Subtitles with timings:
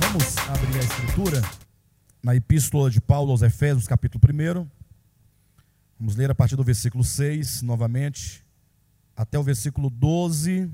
[0.00, 1.42] Vamos abrir a escritura
[2.22, 4.66] na epístola de Paulo aos Efésios, capítulo 1.
[5.98, 8.44] Vamos ler a partir do versículo 6, novamente,
[9.16, 10.70] até o versículo 12,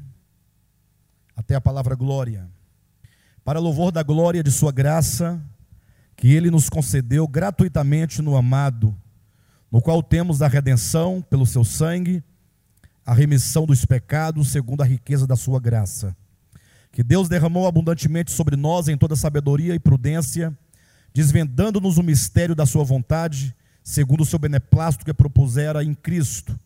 [1.35, 2.49] até a palavra glória.
[3.45, 5.41] Para louvor da glória de Sua graça,
[6.17, 8.97] que Ele nos concedeu gratuitamente no amado,
[9.71, 12.23] no qual temos a redenção pelo Seu sangue,
[13.07, 16.15] a remissão dos pecados, segundo a riqueza da Sua graça
[16.97, 20.57] que Deus derramou abundantemente sobre nós em toda sabedoria e prudência,
[21.13, 26.59] desvendando-nos o mistério da sua vontade, segundo o seu beneplácito que propusera em Cristo,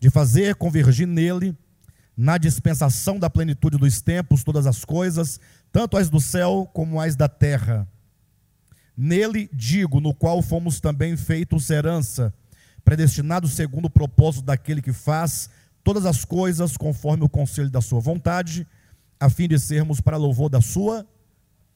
[0.00, 1.54] de fazer convergir nele,
[2.16, 5.38] na dispensação da plenitude dos tempos, todas as coisas,
[5.70, 7.86] tanto as do céu como as da terra.
[8.96, 12.32] Nele, digo, no qual fomos também feitos herança,
[12.82, 15.50] predestinados segundo o propósito daquele que faz
[15.88, 18.66] todas as coisas conforme o conselho da sua vontade,
[19.18, 21.08] a fim de sermos para louvor da sua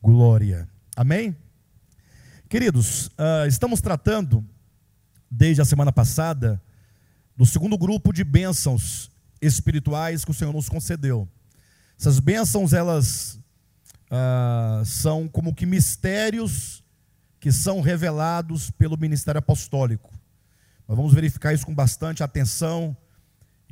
[0.03, 0.69] glória.
[0.95, 1.35] Amém?
[2.47, 4.45] Queridos, uh, estamos tratando,
[5.31, 6.61] desde a semana passada,
[7.35, 9.11] do segundo grupo de bênçãos
[9.41, 11.27] espirituais que o Senhor nos concedeu.
[11.99, 13.41] Essas bênçãos, elas
[14.11, 16.85] uh, são como que mistérios
[17.41, 20.13] que são revelados pelo ministério apostólico.
[20.87, 22.95] Nós vamos verificar isso com bastante atenção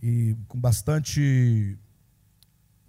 [0.03, 1.79] e com bastante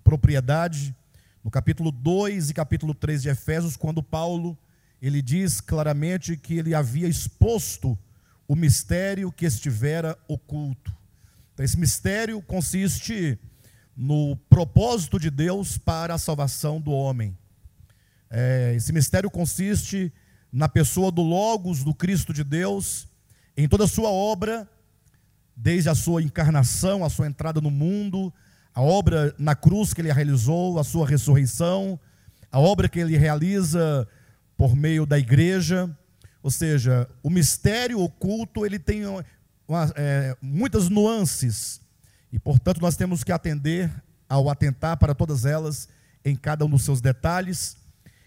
[0.04, 0.96] propriedade,
[1.44, 4.58] no capítulo 2 e capítulo 3 de Efésios, quando Paulo
[5.02, 7.98] ele diz claramente que ele havia exposto
[8.48, 10.96] o mistério que estivera oculto.
[11.54, 13.40] Então, esse mistério consiste
[13.96, 17.38] no propósito de Deus para a salvação do homem.
[18.30, 20.14] É, esse mistério consiste
[20.52, 23.08] na pessoa do Logos, do Cristo de Deus,
[23.58, 24.70] em toda a sua obra,
[25.56, 28.34] desde a sua encarnação, a sua entrada no mundo,
[28.74, 32.00] a obra na cruz que ele realizou, a sua ressurreição,
[32.52, 34.08] a obra que ele realiza
[34.58, 35.90] por meio da igreja,
[36.44, 39.24] ou seja, o mistério oculto ele tem uma,
[39.96, 41.82] é, muitas nuances
[42.32, 43.92] e, portanto, nós temos que atender
[44.28, 45.90] ao atentar para todas elas
[46.24, 47.76] em cada um dos seus detalhes.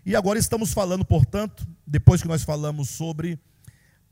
[0.05, 3.39] E agora estamos falando, portanto, depois que nós falamos sobre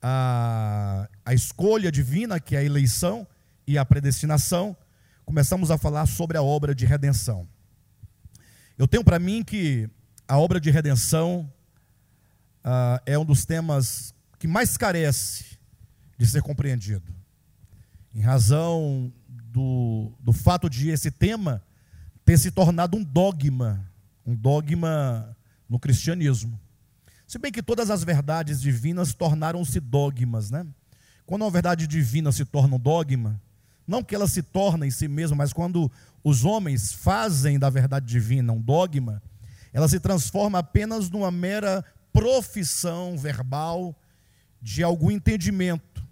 [0.02, 3.26] a, a escolha divina, que é a eleição
[3.66, 4.76] e a predestinação,
[5.24, 7.48] começamos a falar sobre a obra de redenção.
[8.76, 9.88] Eu tenho para mim que
[10.26, 11.50] a obra de redenção
[12.64, 15.58] uh, é um dos temas que mais carece
[16.19, 17.14] de ser compreendido.
[18.14, 21.62] Em razão do, do fato de esse tema
[22.24, 23.88] ter se tornado um dogma,
[24.26, 25.36] um dogma
[25.69, 26.60] no cristianismo.
[27.32, 30.66] Se bem que todas as verdades divinas tornaram-se dogmas, né?
[31.25, 33.41] Quando uma verdade divina se torna um dogma,
[33.88, 35.91] não que ela se torne em si mesma, mas quando
[36.22, 39.22] os homens fazem da verdade divina um dogma,
[39.72, 41.82] ela se transforma apenas numa mera
[42.12, 43.97] profissão verbal
[44.60, 46.06] de algum entendimento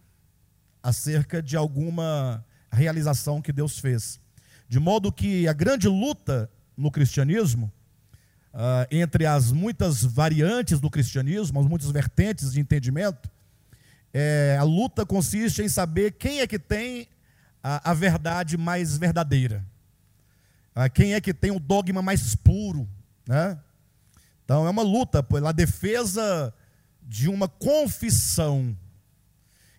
[0.83, 2.43] acerca de alguma
[2.73, 4.19] realização que Deus fez.
[4.67, 7.71] De modo que a grande luta no cristianismo,
[8.55, 13.31] uh, entre as muitas variantes do cristianismo, as muitas vertentes de entendimento,
[14.13, 17.07] é, a luta consiste em saber quem é que tem
[17.63, 19.65] a, a verdade mais verdadeira.
[20.75, 22.89] Ah, quem é que tem o dogma mais puro,
[23.27, 23.59] né?
[24.45, 26.53] Então é uma luta pela defesa
[27.03, 28.77] de uma confissão.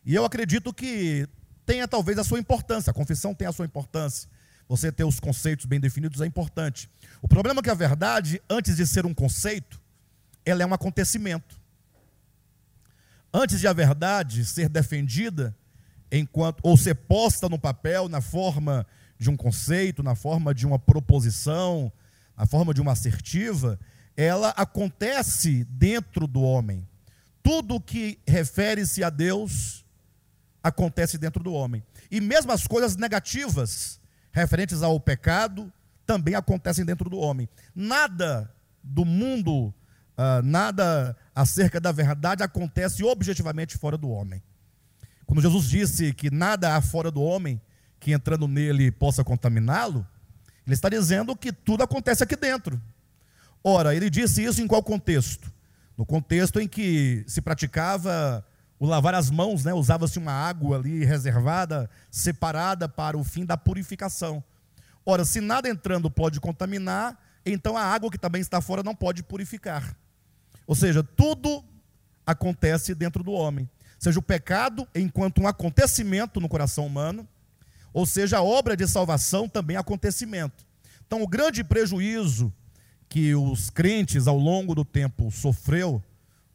[0.06, 1.28] E eu acredito que
[1.66, 4.30] tenha talvez a sua importância, a confissão tem a sua importância.
[4.68, 6.90] Você ter os conceitos bem definidos é importante.
[7.22, 9.80] O problema é que a verdade, antes de ser um conceito,
[10.44, 11.60] ela é um acontecimento.
[13.34, 15.56] Antes de a verdade ser defendida,
[16.12, 18.86] enquanto ou ser posta no papel na forma
[19.18, 21.92] de um conceito, na forma de uma proposição,
[22.36, 23.80] na forma de uma assertiva,
[24.18, 26.88] ela acontece dentro do homem.
[27.44, 29.86] Tudo que refere-se a Deus
[30.64, 31.84] acontece dentro do homem.
[32.10, 34.00] E mesmo as coisas negativas
[34.32, 35.72] referentes ao pecado
[36.12, 37.48] também acontecem dentro do homem.
[37.74, 38.54] Nada
[38.84, 39.74] do mundo,
[40.18, 44.44] uh, nada acerca da verdade acontece objetivamente fora do homem.
[45.26, 47.62] Quando Jesus disse que nada há fora do homem
[47.98, 50.06] que entrando nele possa contaminá-lo,
[50.68, 52.82] ele está dizendo que tudo acontece aqui dentro.
[53.64, 55.50] Ora, ele disse isso em qual contexto?
[55.98, 58.46] No contexto em que se praticava
[58.78, 59.74] o lavar as mãos, né?
[59.74, 64.44] usava-se uma água ali reservada, separada para o fim da purificação.
[65.06, 69.24] Ora, se nada entrando pode contaminar, então a água que também está fora não pode
[69.24, 69.96] purificar.
[70.68, 71.64] Ou seja, tudo
[72.26, 73.70] acontece dentro do homem
[74.02, 77.28] seja o pecado enquanto um acontecimento no coração humano,
[77.94, 80.66] Ou seja, a obra de salvação também é acontecimento.
[81.06, 82.52] Então, o grande prejuízo
[83.10, 86.02] que os crentes ao longo do tempo sofreu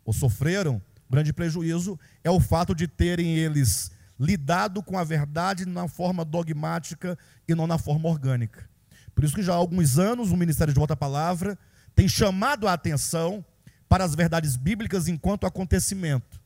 [0.02, 5.66] ou sofreram, o grande prejuízo é o fato de terem eles lidado com a verdade
[5.66, 8.68] na forma dogmática e não na forma orgânica.
[9.14, 11.58] Por isso que já há alguns anos o Ministério de Volta à Palavra
[11.94, 13.44] tem chamado a atenção
[13.88, 16.40] para as verdades bíblicas enquanto acontecimento.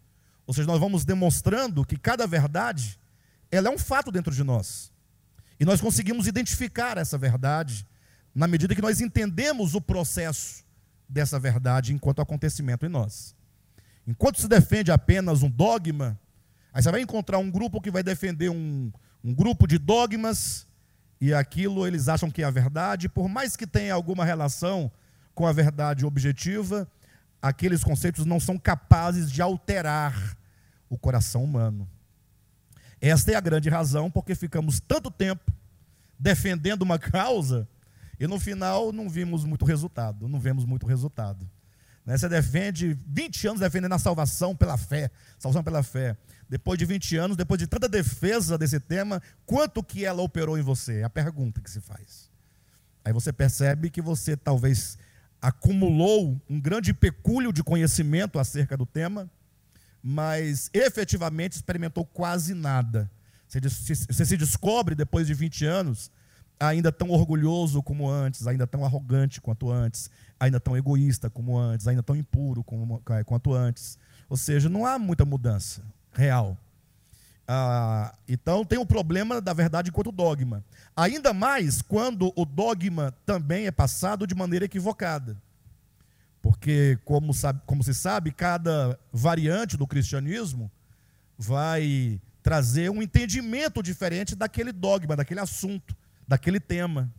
[0.46, 2.98] Ou seja, nós vamos demonstrando que cada verdade,
[3.50, 4.92] ela é um fato dentro de nós.
[5.58, 7.86] E nós conseguimos identificar essa verdade
[8.34, 10.64] na medida que nós entendemos o processo
[11.08, 13.34] dessa verdade enquanto acontecimento em nós.
[14.06, 16.18] Enquanto se defende apenas um dogma,
[16.72, 20.66] aí você vai encontrar um grupo que vai defender um, um grupo de dogmas,
[21.20, 24.90] e aquilo eles acham que é a verdade, por mais que tenha alguma relação
[25.34, 26.88] com a verdade objetiva,
[27.42, 30.36] aqueles conceitos não são capazes de alterar
[30.88, 31.88] o coração humano.
[33.00, 35.52] Esta é a grande razão porque ficamos tanto tempo
[36.18, 37.66] defendendo uma causa
[38.18, 41.48] e no final não vimos muito resultado, não vemos muito resultado.
[42.04, 42.18] Né?
[42.18, 46.16] Você defende 20 anos defendendo a salvação pela fé, salvação pela fé.
[46.50, 50.62] Depois de 20 anos, depois de tanta defesa desse tema, quanto que ela operou em
[50.62, 50.98] você?
[50.98, 52.28] É a pergunta que se faz.
[53.04, 54.98] Aí você percebe que você talvez
[55.40, 59.30] acumulou um grande pecúlio de conhecimento acerca do tema,
[60.02, 63.08] mas efetivamente experimentou quase nada.
[63.46, 66.10] Você se descobre depois de 20 anos
[66.58, 71.86] ainda tão orgulhoso como antes, ainda tão arrogante quanto antes, ainda tão egoísta como antes,
[71.86, 73.96] ainda tão impuro como, é, quanto antes.
[74.28, 75.80] Ou seja, não há muita mudança
[76.12, 76.56] real.
[77.46, 80.64] Ah, então tem o problema da verdade enquanto dogma.
[80.96, 85.36] Ainda mais quando o dogma também é passado de maneira equivocada.
[86.42, 90.70] Porque, como, sabe, como se sabe, cada variante do cristianismo
[91.36, 95.94] vai trazer um entendimento diferente daquele dogma, daquele assunto
[96.30, 97.12] daquele tema.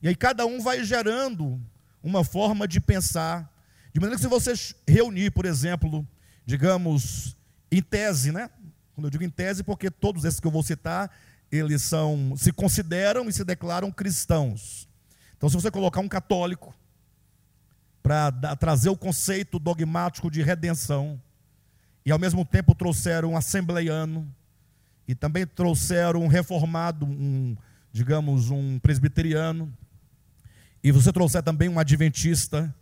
[0.00, 1.60] E aí cada um vai gerando
[2.00, 3.52] uma forma de pensar,
[3.92, 4.52] de maneira que se você
[4.86, 6.06] reunir, por exemplo,
[6.46, 7.36] digamos,
[7.78, 8.50] em tese, né?
[8.94, 11.10] Quando eu digo em tese, porque todos esses que eu vou citar,
[11.50, 14.88] eles são, se consideram e se declaram cristãos.
[15.36, 16.74] Então, se você colocar um católico
[18.02, 21.20] para trazer o conceito dogmático de redenção,
[22.04, 24.30] e ao mesmo tempo trouxeram um assembleiano,
[25.08, 27.56] e também trouxeram um reformado, um,
[27.92, 29.72] digamos, um presbiteriano,
[30.82, 32.74] e você trouxer também um adventista,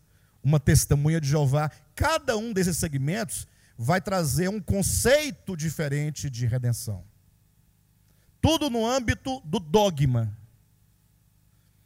[0.42, 3.46] uma testemunha de Jeová, cada um desses segmentos
[3.82, 7.02] vai trazer um conceito diferente de redenção.
[8.40, 10.32] Tudo no âmbito do dogma.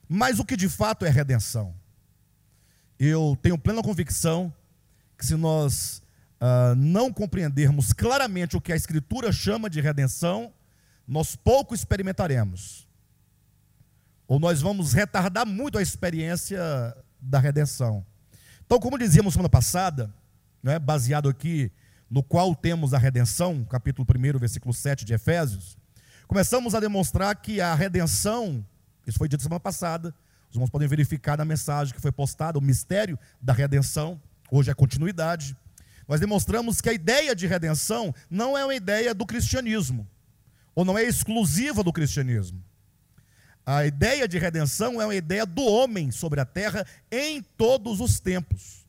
[0.07, 1.75] Mas o que de fato é redenção?
[2.99, 4.53] Eu tenho plena convicção
[5.17, 6.03] que se nós
[6.39, 10.53] uh, não compreendermos claramente o que a Escritura chama de redenção,
[11.09, 12.87] nós pouco experimentaremos
[14.29, 16.61] ou nós vamos retardar muito a experiência
[17.19, 18.05] da redenção.
[18.67, 20.13] Então, como dizíamos semana passada,
[20.63, 21.71] né, baseado aqui
[22.11, 25.77] no qual temos a redenção, capítulo 1, versículo 7 de Efésios,
[26.27, 28.65] começamos a demonstrar que a redenção,
[29.07, 30.15] isso foi dito semana passada,
[30.49, 34.21] os irmãos podem verificar na mensagem que foi postada, o mistério da redenção,
[34.51, 35.57] hoje é continuidade.
[36.07, 40.07] Nós demonstramos que a ideia de redenção não é uma ideia do cristianismo,
[40.75, 42.63] ou não é exclusiva do cristianismo.
[43.65, 48.21] A ideia de redenção é uma ideia do homem sobre a terra em todos os
[48.21, 48.86] tempos.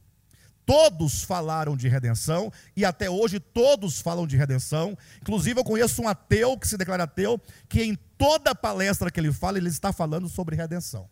[0.68, 4.98] Todos falaram de redenção e até hoje todos falam de redenção.
[5.22, 9.32] Inclusive, eu conheço um ateu que se declara ateu, que em toda palestra que ele
[9.32, 11.10] fala, ele está falando sobre redenção.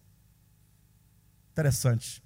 [1.53, 2.21] Interessante.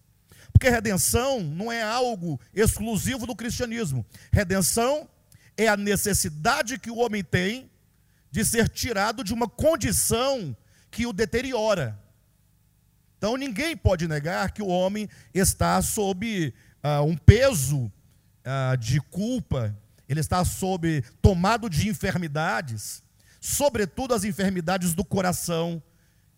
[0.51, 4.03] Porque redenção não é algo exclusivo do cristianismo.
[4.31, 5.07] Redenção
[5.55, 7.69] é a necessidade que o homem tem
[8.31, 10.57] de ser tirado de uma condição
[10.89, 11.95] que o deteriora.
[13.19, 19.75] Então ninguém pode negar que o homem está sob uh, um peso uh, de culpa,
[20.07, 23.03] ele está sob tomado de enfermidades,
[23.39, 25.81] sobretudo as enfermidades do coração,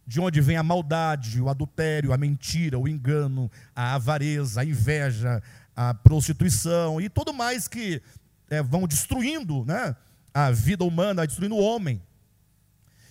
[0.06, 5.42] de onde vem a maldade, o adultério, a mentira, o engano, a avareza, a inveja,
[5.76, 8.02] a prostituição e tudo mais que
[8.50, 9.96] é, vão destruindo né,
[10.34, 12.02] a vida humana, destruindo o homem.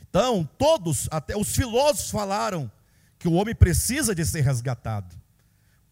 [0.08, 2.70] Então, todos, até os filósofos falaram
[3.18, 5.19] que o homem precisa de ser resgatado.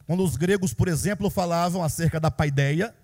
[0.09, 2.95] Quando os gregos, por exemplo, falavam acerca da paideia,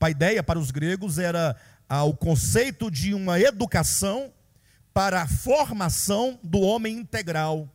[0.00, 1.54] paideia para os gregos era
[1.88, 4.32] ah, o conceito de uma educação
[4.92, 7.72] para a formação do homem integral.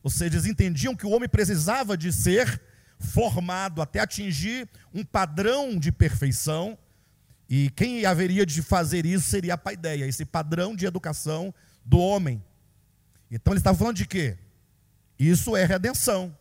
[0.00, 2.62] Ou seja, eles entendiam que o homem precisava de ser
[3.00, 6.78] formado até atingir um padrão de perfeição,
[7.48, 11.52] e quem haveria de fazer isso seria a paideia, esse padrão de educação
[11.84, 12.40] do homem.
[13.28, 14.38] Então ele estava falando de quê?
[15.18, 16.32] Isso é redenção.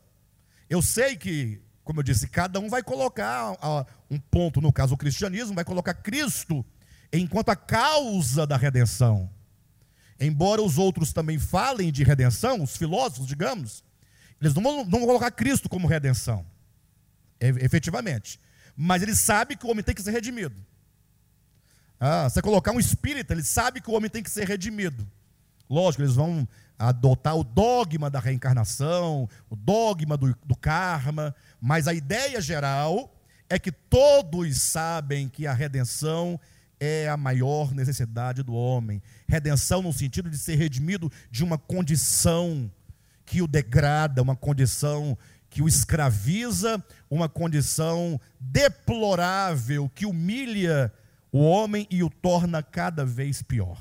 [0.72, 3.58] Eu sei que, como eu disse, cada um vai colocar
[4.10, 6.66] um ponto, no caso o cristianismo, vai colocar Cristo
[7.12, 9.30] enquanto a causa da redenção.
[10.18, 13.84] Embora os outros também falem de redenção, os filósofos, digamos,
[14.40, 16.46] eles não vão, não vão colocar Cristo como redenção,
[17.38, 18.40] efetivamente.
[18.74, 20.56] Mas ele sabe que o homem tem que ser redimido.
[22.00, 25.06] Ah, você colocar um espírita, ele sabe que o homem tem que ser redimido.
[25.70, 26.48] Lógico, eles vão
[26.90, 33.14] adotar o dogma da reencarnação, o dogma do, do karma, mas a ideia geral
[33.48, 36.40] é que todos sabem que a redenção
[36.80, 39.02] é a maior necessidade do homem.
[39.28, 42.72] Redenção no sentido de ser redimido de uma condição
[43.26, 45.16] que o degrada, uma condição
[45.52, 50.92] que o escraviza, uma condição deplorável que humilha
[51.32, 53.80] o homem e o torna cada vez pior.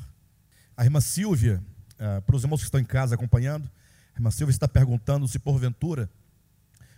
[0.77, 1.63] A irmã Silvia,
[2.01, 3.71] uh, para os irmãos que estão em casa acompanhando,
[4.15, 6.11] a irmã Silvia está perguntando se porventura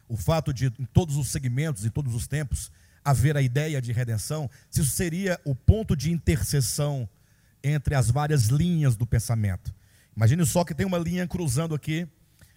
[0.08, 2.70] o fato de, em todos os segmentos, em todos os tempos,
[3.04, 7.08] haver a ideia de redenção, se isso seria o ponto de interseção
[7.62, 9.74] entre as várias linhas do pensamento.
[10.16, 12.06] Imagine só que tem uma linha cruzando aqui,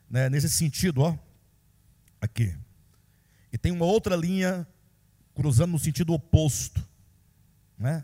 [0.09, 1.17] né, nesse sentido, ó,
[2.19, 2.55] aqui.
[3.51, 4.67] E tem uma outra linha
[5.33, 6.83] cruzando no sentido oposto.
[7.77, 8.03] Né?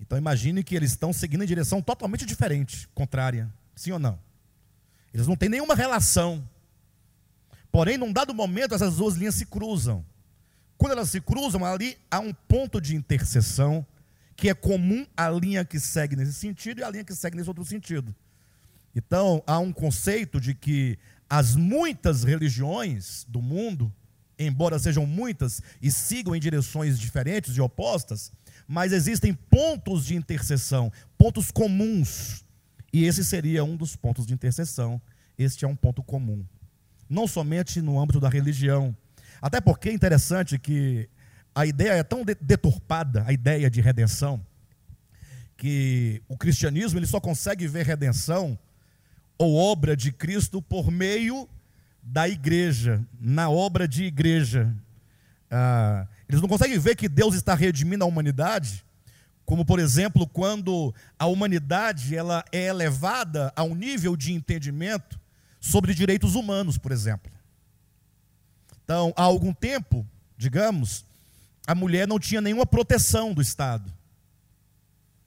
[0.00, 3.52] Então imagine que eles estão seguindo em direção totalmente diferente, contrária.
[3.76, 4.18] Sim ou não?
[5.12, 6.48] Eles não têm nenhuma relação.
[7.70, 10.04] Porém, num dado momento, essas duas linhas se cruzam.
[10.76, 13.86] Quando elas se cruzam, ali há um ponto de interseção
[14.34, 17.50] que é comum à linha que segue nesse sentido e à linha que segue nesse
[17.50, 18.14] outro sentido.
[18.96, 23.92] Então, há um conceito de que as muitas religiões do mundo,
[24.38, 28.32] embora sejam muitas e sigam em direções diferentes e opostas,
[28.72, 32.44] mas existem pontos de interseção, pontos comuns.
[32.92, 35.02] E esse seria um dos pontos de interseção.
[35.36, 36.46] Este é um ponto comum.
[37.08, 38.96] Não somente no âmbito da religião.
[39.42, 41.08] Até porque é interessante que
[41.52, 44.40] a ideia é tão deturpada, a ideia de redenção,
[45.56, 48.56] que o cristianismo ele só consegue ver redenção
[49.36, 51.48] ou obra de Cristo por meio
[52.00, 54.72] da igreja, na obra de igreja.
[55.50, 58.84] Ah, eles não conseguem ver que Deus está redimindo a humanidade,
[59.44, 65.18] como por exemplo, quando a humanidade ela é elevada a um nível de entendimento
[65.60, 67.32] sobre direitos humanos, por exemplo.
[68.84, 70.06] Então, há algum tempo,
[70.38, 71.04] digamos,
[71.66, 73.92] a mulher não tinha nenhuma proteção do Estado.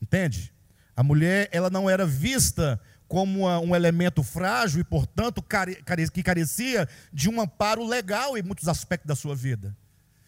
[0.01, 0.53] Entende?
[0.95, 2.79] A mulher ela não era vista
[3.10, 8.38] como uma, um elemento frágil e, portanto, care, care, que carecia de um amparo legal
[8.38, 9.75] em muitos aspectos da sua vida.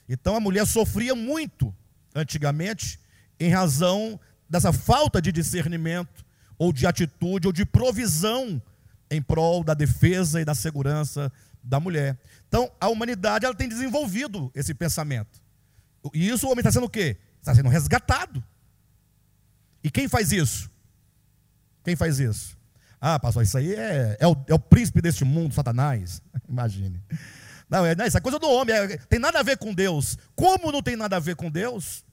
[0.07, 1.73] Então a mulher sofria muito
[2.13, 2.99] antigamente
[3.39, 4.19] em razão
[4.49, 6.23] dessa falta de discernimento,
[6.57, 8.61] ou de atitude, ou de provisão
[9.09, 11.31] em prol da defesa e da segurança
[11.61, 12.17] da mulher.
[12.47, 15.41] Então a humanidade ela tem desenvolvido esse pensamento.
[16.13, 17.17] E isso o homem está sendo o quê?
[17.39, 18.43] Está sendo resgatado.
[19.83, 20.69] E quem faz isso?
[21.83, 22.57] Quem faz isso?
[22.99, 26.21] Ah, pastor, isso aí é, é, o, é o príncipe deste mundo, Satanás.
[26.49, 27.01] Imagine.
[27.69, 30.17] Não, é, isso é coisa do homem, é, tem nada a ver com Deus.
[30.35, 32.03] Como não tem nada a ver com Deus?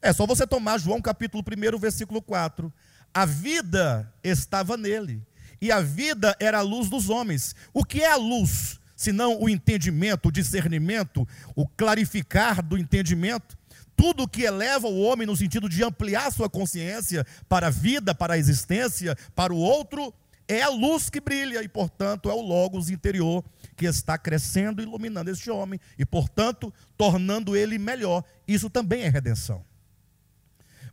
[0.00, 2.72] É só você tomar João capítulo 1, versículo 4.
[3.12, 5.22] A vida estava nele,
[5.60, 7.54] e a vida era a luz dos homens.
[7.72, 8.78] O que é a luz?
[8.94, 13.56] Senão o entendimento, o discernimento, o clarificar do entendimento.
[13.96, 18.34] Tudo que eleva o homem no sentido de ampliar sua consciência para a vida, para
[18.34, 20.14] a existência, para o outro,
[20.48, 23.44] é a luz que brilha e, portanto, é o Logos interior
[23.76, 28.24] que está crescendo iluminando este homem e, portanto, tornando ele melhor.
[28.46, 29.62] Isso também é redenção.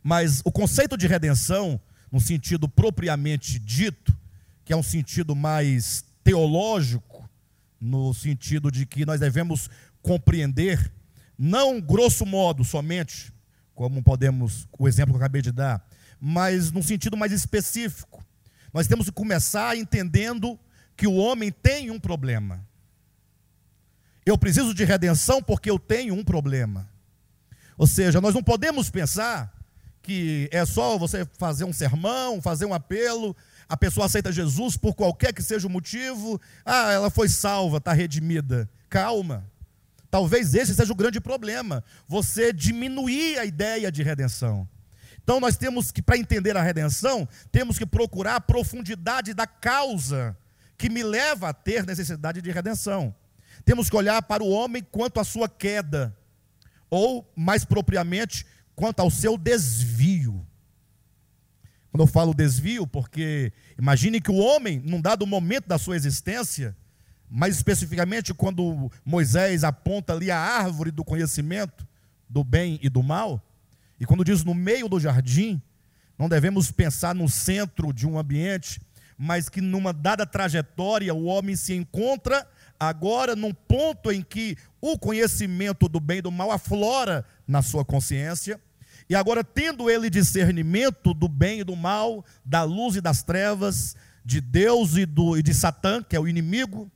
[0.02, 1.80] Mas o conceito de redenção,
[2.12, 4.16] no sentido propriamente dito,
[4.64, 7.28] que é um sentido mais teológico,
[7.80, 9.70] no sentido de que nós devemos
[10.02, 10.92] compreender,
[11.38, 13.32] não grosso modo somente,
[13.74, 15.86] como podemos, o exemplo que eu acabei de dar,
[16.20, 18.25] mas num sentido mais específico.
[18.76, 20.60] Nós temos que começar entendendo
[20.94, 22.62] que o homem tem um problema.
[24.26, 26.86] Eu preciso de redenção porque eu tenho um problema.
[27.78, 29.50] Ou seja, nós não podemos pensar
[30.02, 33.34] que é só você fazer um sermão, fazer um apelo,
[33.66, 37.94] a pessoa aceita Jesus por qualquer que seja o motivo, ah, ela foi salva, está
[37.94, 38.68] redimida.
[38.90, 39.50] Calma.
[40.10, 44.68] Talvez esse seja o grande problema, você diminuir a ideia de redenção.
[45.26, 50.38] Então nós temos que, para entender a redenção, temos que procurar a profundidade da causa
[50.78, 53.12] que me leva a ter necessidade de redenção.
[53.64, 56.16] Temos que olhar para o homem quanto à sua queda,
[56.88, 60.46] ou, mais propriamente, quanto ao seu desvio.
[61.90, 66.76] Quando eu falo desvio, porque imagine que o homem, num dado momento da sua existência,
[67.28, 71.84] mais especificamente quando Moisés aponta ali a árvore do conhecimento
[72.28, 73.42] do bem e do mal,
[73.98, 75.60] e quando diz no meio do jardim,
[76.18, 78.80] não devemos pensar no centro de um ambiente,
[79.18, 82.46] mas que numa dada trajetória o homem se encontra
[82.78, 87.84] agora num ponto em que o conhecimento do bem e do mal aflora na sua
[87.84, 88.60] consciência,
[89.08, 93.96] e agora tendo ele discernimento do bem e do mal, da luz e das trevas,
[94.24, 96.90] de Deus e, do, e de Satã, que é o inimigo,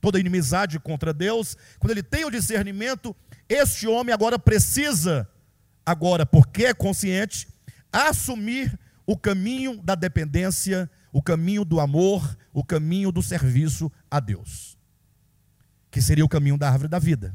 [0.00, 3.14] toda inimizade contra Deus, quando ele tem o discernimento,
[3.48, 5.28] este homem agora precisa,
[5.86, 7.48] agora, porque é consciente,
[7.92, 8.76] assumir
[9.06, 14.76] o caminho da dependência, o caminho do amor, o caminho do serviço a Deus.
[15.90, 17.34] Que seria o caminho da árvore da vida,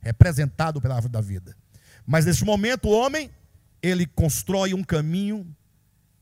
[0.00, 1.56] representado pela árvore da vida.
[2.06, 3.30] Mas neste momento o homem,
[3.82, 5.44] ele constrói um caminho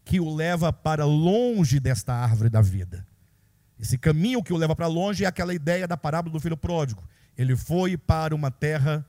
[0.05, 3.07] que o leva para longe desta árvore da vida.
[3.79, 7.07] Esse caminho que o leva para longe é aquela ideia da parábola do filho pródigo.
[7.37, 9.07] Ele foi para uma terra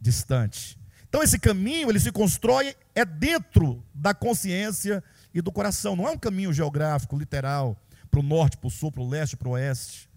[0.00, 0.79] distante.
[1.10, 5.94] Então esse caminho, ele se constrói é dentro da consciência e do coração.
[5.94, 7.76] Não é um caminho geográfico, literal,
[8.10, 10.08] para o norte, para o sul, para o leste, para o oeste.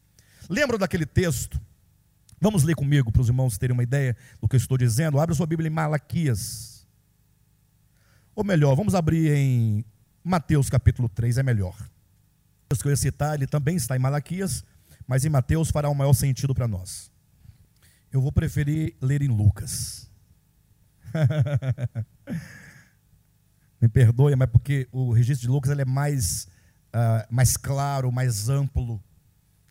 [0.49, 1.59] Lembra daquele texto?
[2.39, 5.19] Vamos ler comigo para os irmãos terem uma ideia do que eu estou dizendo.
[5.19, 6.87] Abra sua Bíblia em Malaquias.
[8.33, 9.83] Ou melhor, vamos abrir em
[10.23, 11.75] Mateus capítulo 3, é melhor
[12.81, 14.63] que eu ia citar, ele também está em Malaquias,
[15.05, 17.11] mas em Mateus fará um maior sentido para nós.
[18.11, 20.09] Eu vou preferir ler em Lucas.
[23.81, 26.47] Me perdoe, mas porque o registro de Lucas ele é mais,
[26.95, 29.03] uh, mais claro, mais amplo,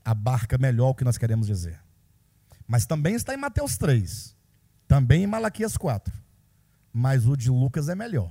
[0.04, 1.80] abarca melhor o que nós queremos dizer.
[2.66, 4.36] Mas também está em Mateus 3,
[4.86, 6.12] também em Malaquias 4,
[6.92, 8.30] mas o de Lucas é melhor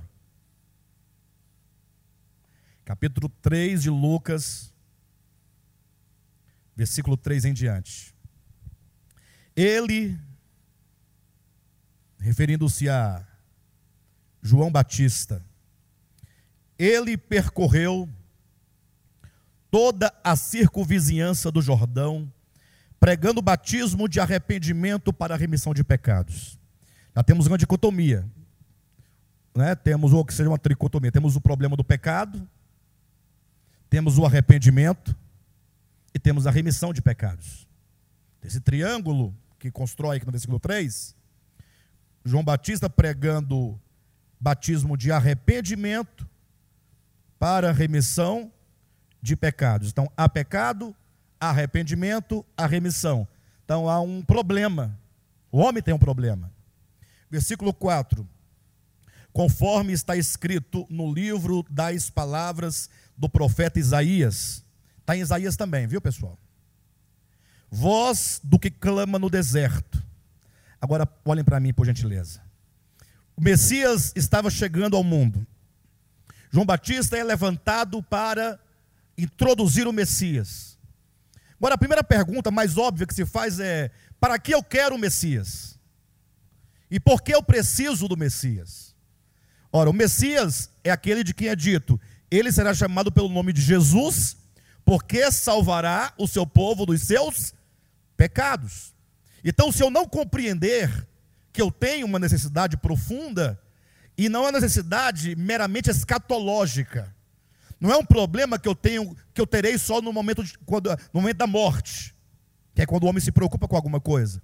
[2.84, 4.72] capítulo 3 de Lucas,
[6.76, 8.14] versículo 3 em diante.
[9.54, 10.18] Ele,
[12.22, 13.26] referindo-se a
[14.40, 15.42] João Batista,
[16.78, 18.08] ele percorreu
[19.70, 22.32] toda a circunvizinhança do Jordão,
[23.00, 26.58] pregando o batismo de arrependimento para a remissão de pecados.
[27.14, 28.24] Já temos uma dicotomia.
[29.54, 29.74] Né?
[29.74, 31.10] Temos o que seja uma tricotomia.
[31.10, 32.48] Temos o problema do pecado,
[33.90, 35.14] temos o arrependimento
[36.14, 37.66] e temos a remissão de pecados.
[38.42, 41.16] Esse triângulo que constrói aqui no versículo 3,
[42.24, 43.80] João Batista pregando
[44.40, 46.28] batismo de arrependimento
[47.38, 48.52] para remissão
[49.20, 49.90] de pecados.
[49.90, 50.94] Então, há pecado,
[51.40, 53.26] arrependimento, a remissão.
[53.64, 54.98] Então, há um problema.
[55.50, 56.52] O homem tem um problema.
[57.30, 58.28] Versículo 4.
[59.32, 64.64] Conforme está escrito no livro das palavras do profeta Isaías.
[64.98, 66.38] Está em Isaías também, viu pessoal?
[67.70, 70.04] Voz do que clama no deserto.
[70.82, 72.42] Agora olhem para mim, por gentileza.
[73.36, 75.46] O Messias estava chegando ao mundo.
[76.50, 78.58] João Batista é levantado para
[79.16, 80.76] introduzir o Messias.
[81.56, 84.98] Agora, a primeira pergunta mais óbvia que se faz é: para que eu quero o
[84.98, 85.78] Messias?
[86.90, 88.92] E por que eu preciso do Messias?
[89.72, 93.62] Ora, o Messias é aquele de quem é dito: ele será chamado pelo nome de
[93.62, 94.36] Jesus,
[94.84, 97.54] porque salvará o seu povo dos seus
[98.16, 98.91] pecados.
[99.44, 101.06] Então, se eu não compreender
[101.52, 103.60] que eu tenho uma necessidade profunda,
[104.16, 107.14] e não é necessidade meramente escatológica,
[107.80, 110.90] não é um problema que eu tenho, que eu terei só no momento, de, quando,
[111.12, 112.14] no momento da morte,
[112.74, 114.40] que é quando o homem se preocupa com alguma coisa.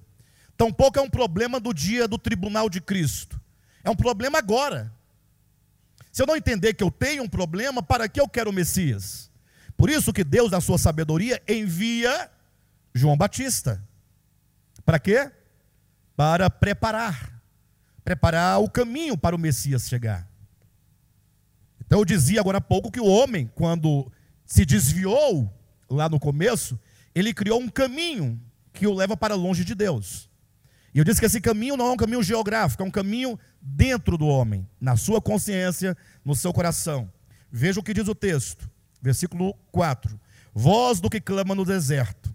[0.57, 3.41] Tampouco é um problema do dia do tribunal de Cristo.
[3.85, 4.93] É um problema agora.
[6.11, 9.31] Se eu não entender que eu tenho um problema, para que eu quero o Messias?
[9.77, 12.29] Por isso que Deus, na sua sabedoria, envia
[12.93, 13.81] João Batista.
[14.89, 15.31] Para quê?
[16.17, 17.43] Para preparar.
[18.03, 20.27] Preparar o caminho para o Messias chegar.
[21.85, 24.11] Então eu dizia agora há pouco que o homem, quando
[24.47, 25.53] se desviou
[25.91, 26.81] lá no começo,
[27.15, 28.41] ele criou um caminho
[28.73, 30.31] que o leva para longe de Deus.
[30.95, 34.17] E eu disse que esse caminho não é um caminho geográfico, é um caminho dentro
[34.17, 37.13] do homem, na sua consciência, no seu coração.
[37.53, 38.71] Veja o que diz o texto,
[39.03, 40.19] versículo 4:
[40.55, 42.28] Voz do que clama no deserto,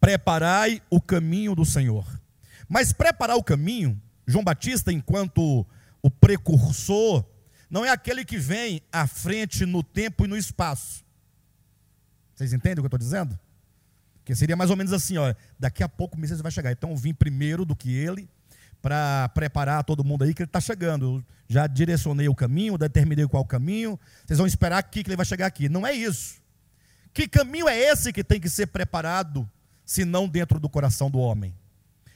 [0.00, 2.06] preparai o caminho do Senhor.
[2.68, 5.66] Mas preparar o caminho, João Batista, enquanto
[6.02, 7.24] o precursor,
[7.70, 11.04] não é aquele que vem à frente no tempo e no espaço.
[12.34, 13.38] Vocês entendem o que eu estou dizendo?
[14.24, 16.70] Que seria mais ou menos assim, ó, daqui a pouco o Messias vai chegar.
[16.70, 18.28] Então eu vim primeiro do que ele,
[18.80, 21.16] para preparar todo mundo aí que ele está chegando.
[21.16, 23.98] Eu já direcionei o caminho, determinei qual caminho.
[24.26, 25.68] Vocês vão esperar aqui que ele vai chegar aqui.
[25.68, 26.40] Não é isso.
[27.12, 29.50] Que caminho é esse que tem que ser preparado,
[29.88, 31.54] se não dentro do coração do homem?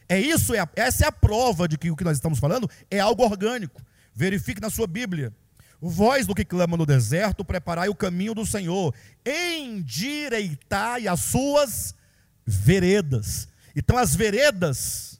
[0.06, 3.00] É isso, é essa é a prova de que o que nós estamos falando é
[3.00, 3.80] algo orgânico.
[4.14, 5.34] Verifique na sua Bíblia.
[5.80, 11.94] Voz do que clama no deserto, preparai o caminho do Senhor, endireitai as suas
[12.44, 13.48] veredas.
[13.74, 15.18] Então, as veredas,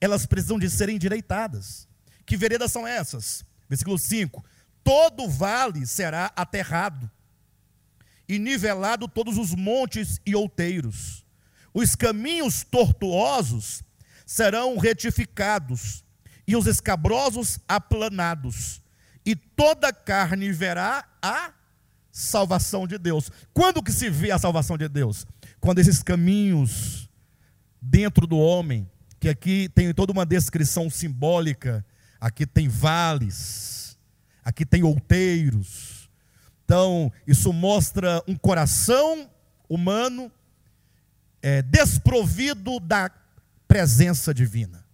[0.00, 1.86] elas precisam de serem endireitadas.
[2.26, 3.44] Que veredas são essas?
[3.68, 4.44] Versículo 5:
[4.82, 7.08] Todo vale será aterrado,
[8.28, 11.22] e nivelado todos os montes e outeiros.
[11.74, 13.82] Os caminhos tortuosos
[14.26, 16.04] serão retificados,
[16.46, 18.82] e os escabrosos aplanados
[19.24, 21.52] e toda carne verá a
[22.10, 23.30] salvação de Deus.
[23.54, 25.26] Quando que se vê a salvação de Deus?
[25.60, 27.08] Quando esses caminhos
[27.80, 28.88] dentro do homem,
[29.20, 31.84] que aqui tem toda uma descrição simbólica,
[32.20, 33.96] aqui tem vales,
[34.44, 36.10] aqui tem outeiros.
[36.64, 39.30] Então, isso mostra um coração
[39.68, 40.30] humano
[41.42, 43.10] é, desprovido da
[43.66, 44.84] presença divina,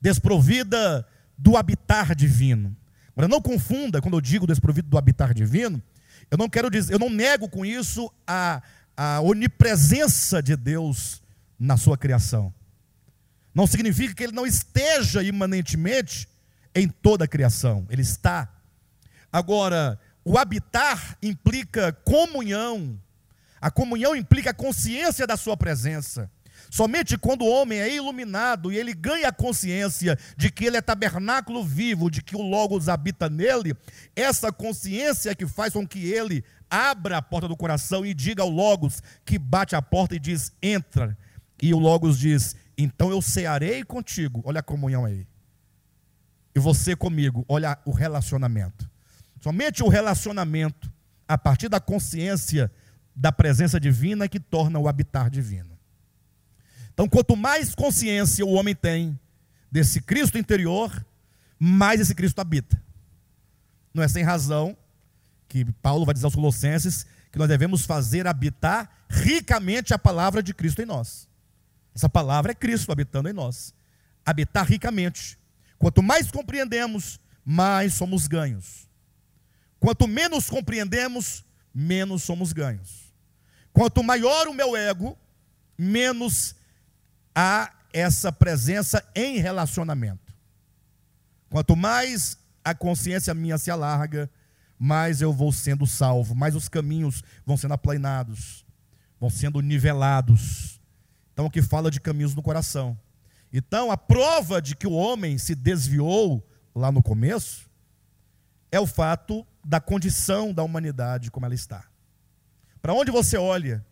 [0.00, 1.06] desprovida
[1.38, 2.76] do habitar divino.
[3.12, 5.82] Agora, não confunda, quando eu digo desprovido do habitar divino,
[6.30, 8.62] eu não quero dizer, eu não nego com isso a,
[8.96, 11.22] a onipresença de Deus
[11.58, 12.52] na sua criação.
[13.54, 16.28] Não significa que ele não esteja imanentemente
[16.74, 18.48] em toda a criação, ele está.
[19.30, 22.98] Agora, o habitar implica comunhão,
[23.62, 26.28] a comunhão implica a consciência da sua presença.
[26.68, 30.82] Somente quando o homem é iluminado e ele ganha a consciência de que ele é
[30.82, 33.76] tabernáculo vivo, de que o Logos habita nele,
[34.16, 38.42] essa consciência é que faz com que ele abra a porta do coração e diga
[38.42, 41.16] ao Logos que bate a porta e diz: entra.
[41.60, 44.42] E o Logos diz: então eu cearei contigo.
[44.44, 45.24] Olha a comunhão aí.
[46.52, 47.44] E você comigo.
[47.48, 48.90] Olha o relacionamento.
[49.40, 50.90] Somente o relacionamento,
[51.28, 52.70] a partir da consciência
[53.14, 55.78] da presença divina, que torna o habitar divino.
[56.92, 59.18] Então, quanto mais consciência o homem tem
[59.70, 61.04] desse Cristo interior,
[61.58, 62.80] mais esse Cristo habita.
[63.94, 64.76] Não é sem razão
[65.48, 70.52] que Paulo vai dizer aos Colossenses que nós devemos fazer habitar ricamente a palavra de
[70.52, 71.28] Cristo em nós.
[71.94, 73.74] Essa palavra é Cristo habitando em nós.
[74.24, 75.38] Habitar ricamente.
[75.78, 78.88] Quanto mais compreendemos, mais somos ganhos.
[79.80, 81.44] Quanto menos compreendemos,
[81.74, 83.01] menos somos ganhos.
[83.72, 85.16] Quanto maior o meu ego,
[85.78, 86.54] menos
[87.34, 90.32] há essa presença em relacionamento.
[91.48, 94.30] Quanto mais a consciência minha se alarga,
[94.78, 98.64] mais eu vou sendo salvo, mais os caminhos vão sendo aplainados,
[99.20, 100.80] vão sendo nivelados.
[101.32, 102.98] Então, o que fala de caminhos no coração.
[103.52, 107.70] Então, a prova de que o homem se desviou lá no começo
[108.70, 111.84] é o fato da condição da humanidade como ela está.
[112.82, 113.86] Para onde você olha,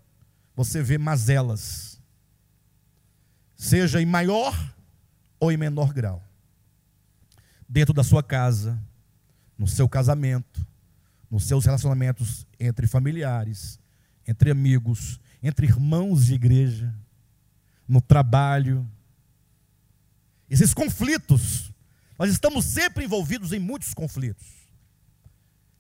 [0.55, 1.91] você vê mazelas
[3.61, 4.55] seja em maior
[5.39, 6.25] ou em menor grau.
[7.69, 8.83] Dentro da sua casa,
[9.57, 10.67] no seu casamento,
[11.31, 13.79] nos seus relacionamentos entre familiares,
[14.27, 16.93] entre amigos, entre irmãos de igreja,
[17.87, 18.89] no trabalho.
[20.49, 21.71] Esses conflitos,
[22.19, 24.49] nós estamos sempre envolvidos em muitos conflitos.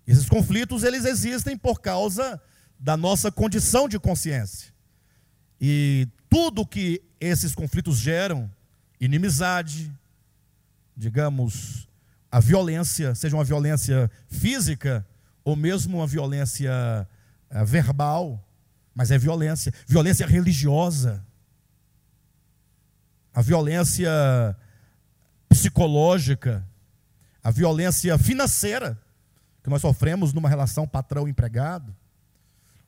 [0.07, 2.41] Esses conflitos, eles existem por causa
[2.81, 4.73] da nossa condição de consciência.
[5.61, 8.51] E tudo que esses conflitos geram,
[8.99, 9.93] inimizade,
[10.97, 11.87] digamos,
[12.33, 15.07] a violência, seja uma violência física
[15.45, 17.07] ou mesmo uma violência
[17.51, 18.43] eh, verbal,
[18.95, 21.25] mas é violência, violência religiosa,
[23.35, 24.11] a violência
[25.49, 26.67] psicológica,
[27.43, 28.99] a violência financeira
[29.63, 31.95] que nós sofremos numa relação patrão-empregado,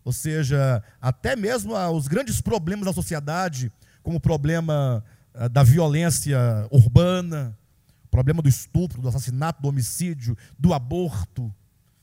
[0.05, 6.38] ou seja, até mesmo os grandes problemas da sociedade, como o problema eh, da violência
[6.71, 7.57] urbana,
[8.05, 11.53] o problema do estupro, do assassinato, do homicídio, do aborto,